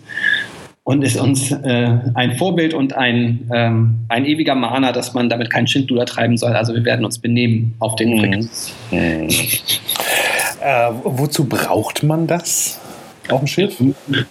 [0.85, 5.51] und ist uns äh, ein Vorbild und ein, ähm, ein ewiger Mahner, dass man damit
[5.51, 6.53] keinen Schindluder treiben soll.
[6.53, 8.21] Also wir werden uns benehmen auf den mhm.
[8.21, 8.73] Frequenzen.
[8.91, 9.29] Mhm.
[10.61, 12.81] Äh, wozu braucht man das?
[13.31, 13.83] Auf dem Schiff?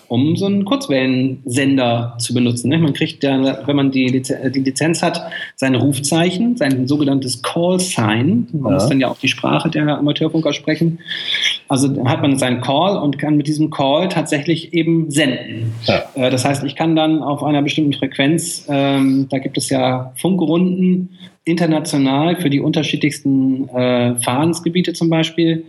[0.08, 2.70] Um so einen Kurzwellensender zu benutzen.
[2.70, 2.78] Ne?
[2.78, 5.22] Man kriegt ja, wenn man die, Lizenz, die Lizenz hat,
[5.56, 8.48] sein Rufzeichen, sein sogenanntes Call Sign.
[8.52, 8.78] Man ja.
[8.78, 11.00] muss dann ja auch die Sprache der Amateurfunker sprechen.
[11.68, 15.74] Also hat man seinen Call und kann mit diesem Call tatsächlich eben senden.
[15.86, 16.04] Ja.
[16.16, 20.14] Äh, das heißt, ich kann dann auf einer bestimmten Frequenz, ähm, da gibt es ja
[20.16, 25.66] Funkrunden, international für die unterschiedlichsten äh, Fahrensgebiete zum Beispiel.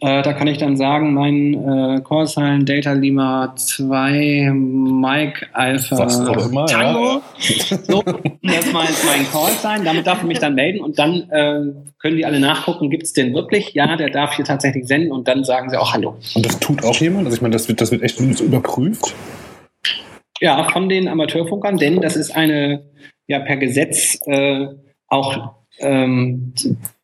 [0.00, 6.20] Äh, da kann ich dann sagen, mein äh, Callsign Data Lima 2 Mike Alpha Was
[6.20, 7.22] auch immer, Tango.
[7.38, 7.78] Ja.
[7.82, 9.84] So, das mal mein Callsign.
[9.84, 11.60] Damit darf ich mich dann melden und dann äh,
[11.98, 13.72] können die alle nachgucken, gibt es den wirklich?
[13.72, 16.16] Ja, der darf hier tatsächlich senden und dann sagen sie auch Hallo.
[16.34, 17.24] Und das tut auch jemand?
[17.24, 19.14] Also ich meine, das wird, das wird echt überprüft?
[20.40, 22.84] Ja, von den Amateurfunkern, denn das ist eine
[23.26, 24.66] ja per Gesetz äh,
[25.08, 26.52] auch ähm,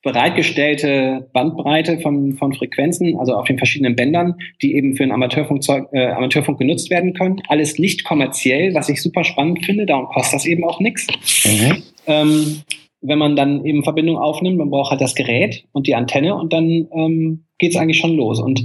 [0.02, 5.62] bereitgestellte Bandbreite von, von Frequenzen, also auf den verschiedenen Bändern, die eben für den Amateurfunk,
[5.92, 7.40] äh, Amateurfunk genutzt werden können.
[7.48, 11.06] Alles nicht kommerziell, was ich super spannend finde, darum kostet das eben auch nichts.
[11.44, 11.82] Mhm.
[12.06, 12.62] Ähm,
[13.00, 16.52] wenn man dann eben Verbindung aufnimmt, man braucht halt das Gerät und die Antenne und
[16.52, 18.40] dann ähm, geht es eigentlich schon los.
[18.40, 18.62] Und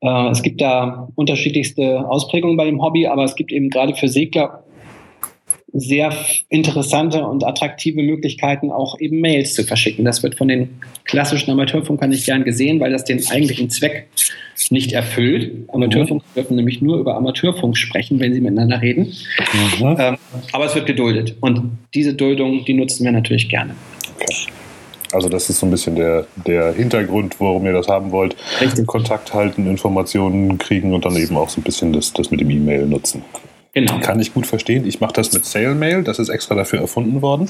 [0.00, 4.08] äh, es gibt da unterschiedlichste Ausprägungen bei dem Hobby, aber es gibt eben gerade für
[4.08, 4.64] Segler
[5.72, 6.12] sehr
[6.48, 10.04] interessante und attraktive Möglichkeiten, auch eben Mails zu verschicken.
[10.04, 10.68] Das wird von den
[11.04, 14.08] klassischen Amateurfunkern nicht gern gesehen, weil das den eigentlichen Zweck
[14.70, 15.68] nicht erfüllt.
[15.68, 16.34] Amateurfunk mhm.
[16.36, 19.12] dürfen nämlich nur über Amateurfunk sprechen, wenn sie miteinander reden.
[19.80, 19.96] Mhm.
[19.98, 20.16] Ähm,
[20.52, 21.36] aber es wird geduldet.
[21.40, 23.74] Und diese Duldung, die nutzen wir natürlich gerne.
[24.14, 24.52] Okay.
[25.12, 28.34] Also das ist so ein bisschen der, der Hintergrund, warum ihr das haben wollt.
[28.60, 28.86] Richtig.
[28.86, 32.50] Kontakt halten, Informationen kriegen und dann eben auch so ein bisschen das, das mit dem
[32.50, 33.22] E-Mail nutzen.
[33.74, 34.00] Genau.
[34.00, 34.86] Kann ich gut verstehen.
[34.86, 37.48] Ich mache das mit SailMail, das ist extra dafür erfunden worden.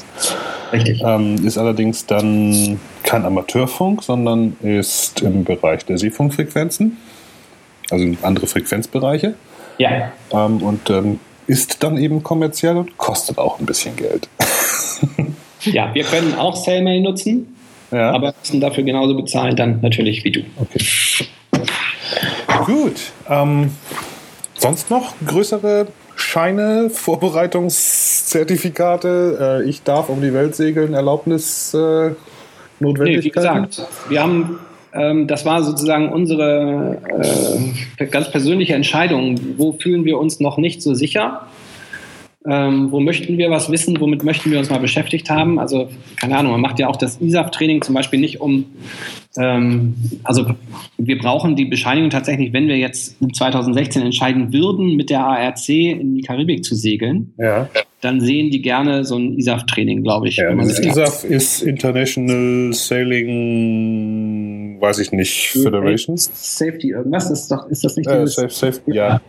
[0.72, 1.02] Richtig.
[1.04, 6.96] Ähm, ist allerdings dann kein Amateurfunk, sondern ist im Bereich der Seefunkfrequenzen,
[7.90, 9.34] also andere Frequenzbereiche.
[9.78, 10.12] Ja.
[10.30, 11.18] Ähm, und ähm,
[11.48, 14.28] ist dann eben kommerziell und kostet auch ein bisschen Geld.
[15.62, 17.56] ja, wir können auch SailMail nutzen,
[17.90, 18.12] ja.
[18.12, 20.42] aber müssen dafür genauso bezahlen, dann natürlich wie du.
[20.56, 20.84] Okay.
[22.64, 23.12] Gut.
[23.28, 23.72] Ähm,
[24.54, 25.88] sonst noch größere
[26.22, 32.12] Scheine, Vorbereitungszertifikate, äh, ich darf um die Welt segeln, Erlaubnis, äh,
[32.80, 33.14] Notwendigkeit?
[33.14, 34.58] Nee, wie gesagt, wir haben,
[34.92, 36.98] ähm, das war sozusagen unsere
[37.98, 39.38] äh, ganz persönliche Entscheidung.
[39.56, 41.46] Wo fühlen wir uns noch nicht so sicher?
[42.44, 44.00] Ähm, wo möchten wir was wissen?
[44.00, 45.60] Womit möchten wir uns mal beschäftigt haben?
[45.60, 48.64] Also, keine Ahnung, man macht ja auch das ISAF-Training zum Beispiel nicht um,
[49.38, 50.46] ähm, also
[50.98, 56.16] wir brauchen die Bescheinigung tatsächlich, wenn wir jetzt 2016 entscheiden würden, mit der ARC in
[56.16, 57.68] die Karibik zu segeln, ja.
[58.00, 60.38] dann sehen die gerne so ein ISAF-Training, glaube ich.
[60.38, 66.16] Ja, das ISAF ist International Sailing, weiß ich nicht, Federation.
[66.16, 68.10] Safety irgendwas, ist, doch, ist das nicht?
[68.10, 69.16] Äh, safe, safe, ja.
[69.16, 69.20] Äh,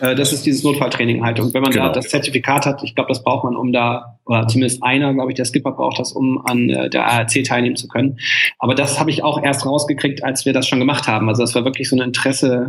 [0.00, 1.40] das ist dieses Notfalltraining halt.
[1.40, 1.86] Und wenn man genau.
[1.86, 5.30] da das Zertifikat hat, ich glaube, das braucht man, um da, oder zumindest einer, glaube
[5.30, 8.18] ich, der Skipper braucht das, um an äh, der ARC teilnehmen zu können.
[8.58, 11.28] Aber das habe ich auch erst rausgekriegt, als wir das schon gemacht haben.
[11.28, 12.68] Also das war wirklich so ein Interesse,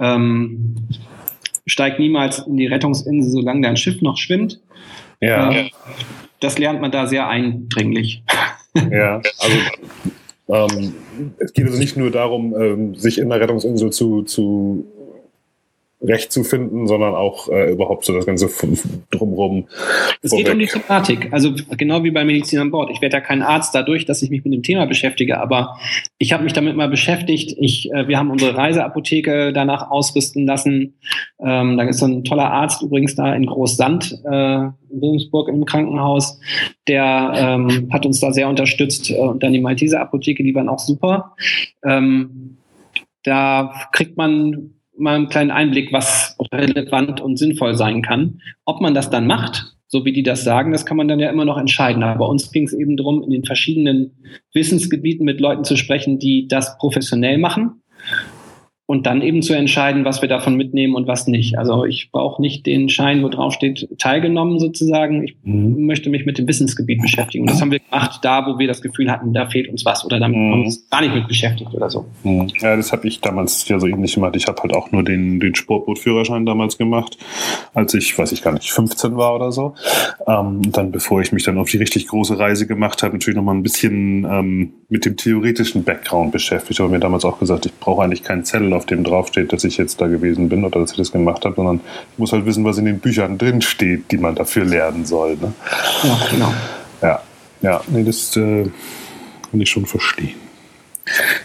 [0.00, 0.76] ähm,
[1.66, 4.60] steigt niemals in die Rettungsinsel, solange dein Schiff noch schwimmt.
[5.20, 5.50] Ja.
[5.50, 5.70] Äh,
[6.40, 8.22] das lernt man da sehr eindringlich.
[8.90, 10.94] Ja, also ähm,
[11.38, 14.84] es geht also nicht nur darum, ähm, sich in der Rettungsinsel zu, zu
[16.06, 18.48] Recht zu finden, sondern auch äh, überhaupt so das Ganze
[19.10, 19.66] drumherum.
[20.22, 22.90] Es geht um die Thematik, also genau wie bei Medizin an Bord.
[22.90, 25.78] Ich werde ja kein Arzt dadurch, dass ich mich mit dem Thema beschäftige, aber
[26.18, 27.56] ich habe mich damit mal beschäftigt.
[27.58, 30.94] Ich, äh, wir haben unsere Reiseapotheke danach ausrüsten lassen.
[31.40, 35.64] Ähm, da ist so ein toller Arzt übrigens da in Großsand, äh, in Wilhelmsburg im
[35.64, 36.38] Krankenhaus,
[36.86, 39.10] der ähm, hat uns da sehr unterstützt.
[39.10, 41.34] Und dann die Malteser Apotheke, die waren auch super.
[41.82, 42.58] Ähm,
[43.22, 48.40] da kriegt man mal einen kleinen Einblick, was relevant und sinnvoll sein kann.
[48.64, 51.30] Ob man das dann macht, so wie die das sagen, das kann man dann ja
[51.30, 52.02] immer noch entscheiden.
[52.02, 54.12] Aber uns ging es eben darum, in den verschiedenen
[54.52, 57.82] Wissensgebieten mit Leuten zu sprechen, die das professionell machen
[58.86, 61.56] und dann eben zu entscheiden, was wir davon mitnehmen und was nicht.
[61.56, 65.24] Also ich brauche nicht den Schein, wo drauf steht, teilgenommen sozusagen.
[65.24, 65.86] Ich mhm.
[65.86, 67.44] möchte mich mit dem Wissensgebiet beschäftigen.
[67.44, 70.04] Und das haben wir gemacht, da wo wir das Gefühl hatten, da fehlt uns was
[70.04, 70.52] oder damit mhm.
[70.52, 72.04] haben wir uns gar nicht mit beschäftigt oder so.
[72.24, 72.48] Mhm.
[72.60, 74.36] Ja, das habe ich damals ja so ähnlich gemacht.
[74.36, 77.16] Ich habe halt auch nur den, den Sportbootführerschein damals gemacht,
[77.72, 79.74] als ich, weiß ich gar nicht, 15 war oder so.
[80.26, 83.44] Ähm, dann, bevor ich mich dann auf die richtig große Reise gemacht habe, natürlich noch
[83.44, 86.72] mal ein bisschen ähm, mit dem theoretischen Background beschäftigt.
[86.72, 89.64] Ich habe mir damals auch gesagt, ich brauche eigentlich keinen Zettel auf dem draufsteht, dass
[89.64, 91.80] ich jetzt da gewesen bin oder dass ich das gemacht habe, sondern
[92.12, 95.36] ich muss halt wissen, was in den Büchern drin steht, die man dafür lernen soll.
[95.36, 95.52] Ne?
[96.02, 96.54] Ja, genau.
[97.02, 97.22] Ja,
[97.62, 98.64] ja, nee, das äh,
[99.50, 100.34] kann ich schon verstehen.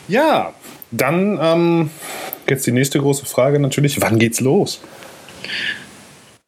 [0.07, 0.53] Ja,
[0.91, 1.89] dann ähm,
[2.47, 4.81] jetzt die nächste große Frage natürlich, wann geht's los?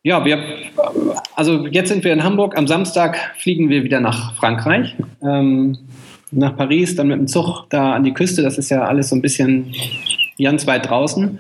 [0.04, 0.40] Ja, wir,
[1.36, 2.58] also jetzt sind wir in Hamburg.
[2.58, 5.78] Am Samstag fliegen wir wieder nach Frankreich, ähm,
[6.32, 8.42] nach Paris, dann mit dem Zug da an die Küste.
[8.42, 9.76] Das ist ja alles so ein bisschen
[10.40, 11.40] ganz weit draußen,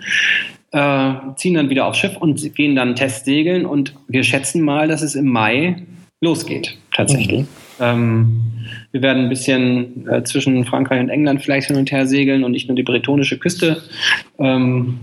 [0.71, 5.01] äh, ziehen dann wieder aufs Schiff und gehen dann Testsegeln und wir schätzen mal, dass
[5.01, 5.83] es im Mai
[6.21, 7.41] losgeht, tatsächlich.
[7.41, 7.47] Mhm.
[7.79, 8.41] Ähm,
[8.91, 12.51] wir werden ein bisschen äh, zwischen Frankreich und England vielleicht hin und her segeln und
[12.51, 13.81] nicht nur die bretonische Küste.
[14.37, 14.99] Ähm,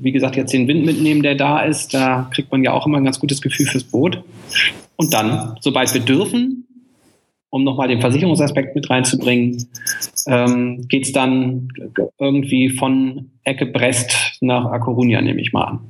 [0.00, 1.94] wie gesagt, jetzt den Wind mitnehmen, der da ist.
[1.94, 4.22] Da kriegt man ja auch immer ein ganz gutes Gefühl fürs Boot.
[4.96, 6.64] Und dann, sobald wir dürfen,
[7.52, 9.68] um nochmal den Versicherungsaspekt mit reinzubringen,
[10.26, 11.68] ähm, geht es dann
[12.18, 15.80] irgendwie von Ecke Brest nach A Coruña, nehme ich mal an.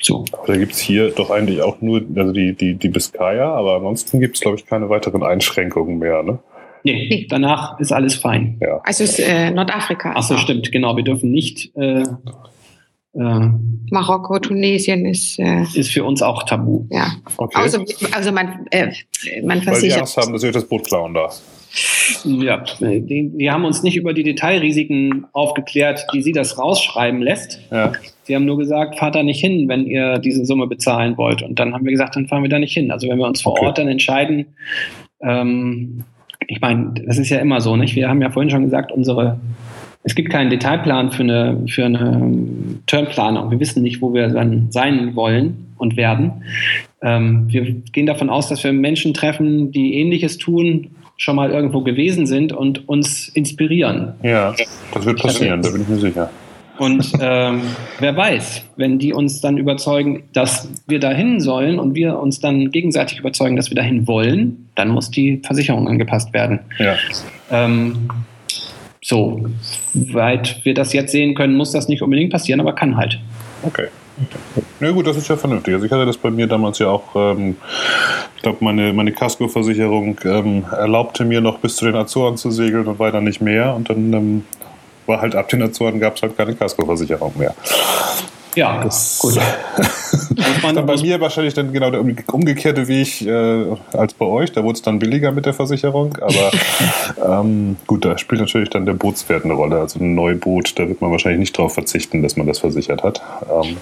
[0.00, 0.24] So.
[0.32, 3.76] Aber da gibt es hier doch eigentlich auch nur also die, die, die Biscaya, aber
[3.76, 6.22] ansonsten gibt es, glaube ich, keine weiteren Einschränkungen mehr.
[6.22, 6.38] Ne?
[6.84, 8.56] Nee, danach ist alles fein.
[8.62, 8.80] Ja.
[8.84, 10.12] Also ist äh, Nordafrika.
[10.12, 10.96] Achso, stimmt, genau.
[10.96, 12.02] Wir dürfen nicht äh,
[13.14, 13.48] Äh,
[13.90, 15.38] Marokko, Tunesien ist.
[15.38, 16.86] Äh, ist für uns auch tabu.
[16.90, 17.12] Ja.
[17.36, 17.58] Okay.
[17.60, 18.92] Also, also man, äh,
[19.42, 19.66] man versichert.
[19.66, 21.40] Weil die Angst haben, dass ihr das Boot klauen darf.
[22.24, 27.60] Ja, die, die, haben uns nicht über die Detailrisiken aufgeklärt, wie sie das rausschreiben lässt.
[27.70, 27.92] Ja.
[28.24, 31.42] Sie haben nur gesagt, fahrt da nicht hin, wenn ihr diese Summe bezahlen wollt.
[31.42, 32.90] Und dann haben wir gesagt, dann fahren wir da nicht hin.
[32.90, 33.66] Also wenn wir uns vor okay.
[33.66, 34.46] Ort dann entscheiden,
[35.22, 36.04] ähm,
[36.48, 37.94] ich meine, das ist ja immer so, nicht?
[37.94, 39.38] Wir haben ja vorhin schon gesagt, unsere
[40.02, 43.50] es gibt keinen Detailplan für eine, für eine Turnplanung.
[43.50, 46.44] Wir wissen nicht, wo wir dann sein wollen und werden.
[47.02, 51.82] Ähm, wir gehen davon aus, dass wir Menschen treffen, die Ähnliches tun, schon mal irgendwo
[51.82, 54.14] gewesen sind und uns inspirieren.
[54.22, 54.54] Ja,
[54.92, 56.30] das wird passieren, da bin ich mir sicher.
[56.78, 57.60] Und ähm,
[57.98, 62.70] wer weiß, wenn die uns dann überzeugen, dass wir dahin sollen und wir uns dann
[62.70, 66.60] gegenseitig überzeugen, dass wir dahin wollen, dann muss die Versicherung angepasst werden.
[66.78, 66.96] Ja.
[67.50, 68.08] Ähm,
[69.10, 69.40] so,
[69.92, 73.18] weit wir das jetzt sehen können, muss das nicht unbedingt passieren, aber kann halt.
[73.62, 73.88] Okay.
[74.80, 75.74] Na gut, das ist ja vernünftig.
[75.74, 77.56] Also ich hatte das bei mir damals ja auch, ähm,
[78.36, 82.86] ich glaube, meine, meine Casco-Versicherung ähm, erlaubte mir noch bis zu den Azoren zu segeln
[82.86, 83.74] und weiter nicht mehr.
[83.74, 84.44] Und dann ähm,
[85.06, 87.54] war halt ab den Azoren gab es halt keine Casco-Versicherung mehr.
[88.54, 89.36] Ja, das, gut.
[90.62, 94.52] dann bei mir wahrscheinlich dann genau der umgekehrte Weg äh, als bei euch.
[94.52, 96.16] Da wurde es dann billiger mit der Versicherung.
[96.20, 96.50] Aber
[97.42, 99.78] ähm, gut, da spielt natürlich dann der Bootswert eine Rolle.
[99.78, 103.20] Also ein Neuboot, da wird man wahrscheinlich nicht darauf verzichten, dass man das versichert hat.
[103.50, 103.76] Ähm,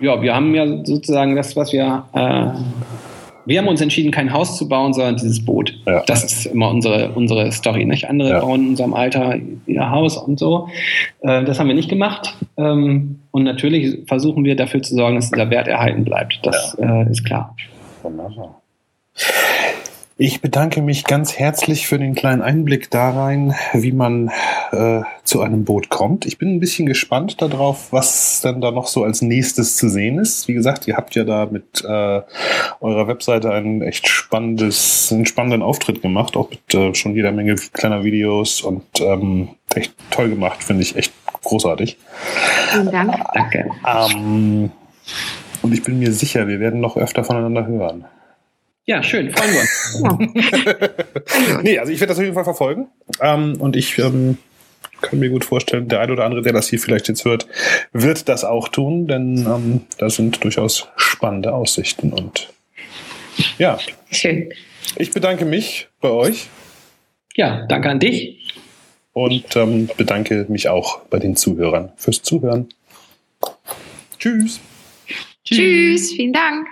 [0.00, 2.46] ja, wir haben ja sozusagen das, was wir äh,
[3.46, 5.74] wir haben uns entschieden, kein Haus zu bauen, sondern dieses Boot.
[5.86, 6.02] Ja.
[6.06, 7.84] Das ist immer unsere, unsere Story.
[7.84, 8.08] Nicht?
[8.08, 8.40] Andere ja.
[8.40, 9.36] bauen in unserem Alter
[9.66, 10.68] ihr Haus und so.
[11.20, 12.34] Äh, das haben wir nicht gemacht.
[12.56, 16.40] Ähm, und natürlich versuchen wir dafür zu sorgen, dass dieser Wert erhalten bleibt.
[16.42, 17.02] Das ja.
[17.02, 17.54] Äh, ist klar.
[18.02, 18.60] Wunderbar.
[20.16, 24.30] Ich bedanke mich ganz herzlich für den kleinen Einblick da rein, wie man
[24.70, 26.24] äh, zu einem Boot kommt.
[26.24, 30.20] Ich bin ein bisschen gespannt darauf, was denn da noch so als nächstes zu sehen
[30.20, 30.46] ist.
[30.46, 32.22] Wie gesagt, ihr habt ja da mit äh,
[32.80, 37.56] eurer Webseite einen echt spannendes, einen spannenden Auftritt gemacht, auch mit äh, schon jeder Menge
[37.72, 41.12] kleiner Videos und ähm, echt toll gemacht, finde ich echt
[41.42, 41.98] großartig.
[42.70, 43.16] Vielen Dank.
[43.34, 43.68] Danke.
[43.84, 44.70] Ähm,
[45.62, 48.04] und ich bin mir sicher, wir werden noch öfter voneinander hören.
[48.86, 49.60] Ja, schön, freuen wir
[50.10, 51.62] uns.
[51.62, 52.88] nee, also ich werde das auf jeden Fall verfolgen.
[53.20, 54.38] Ähm, und ich ähm,
[55.00, 57.46] kann mir gut vorstellen, der eine oder andere, der das hier vielleicht jetzt hört,
[57.92, 62.12] wird das auch tun, denn ähm, da sind durchaus spannende Aussichten.
[62.12, 62.52] Und
[63.58, 63.78] ja.
[64.10, 64.52] Schön.
[64.96, 66.48] Ich bedanke mich bei euch.
[67.36, 68.54] Ja, danke an dich.
[69.12, 72.68] Und ähm, bedanke mich auch bei den Zuhörern fürs Zuhören.
[74.18, 74.60] Tschüss.
[75.44, 76.66] Tschüss, vielen Dank.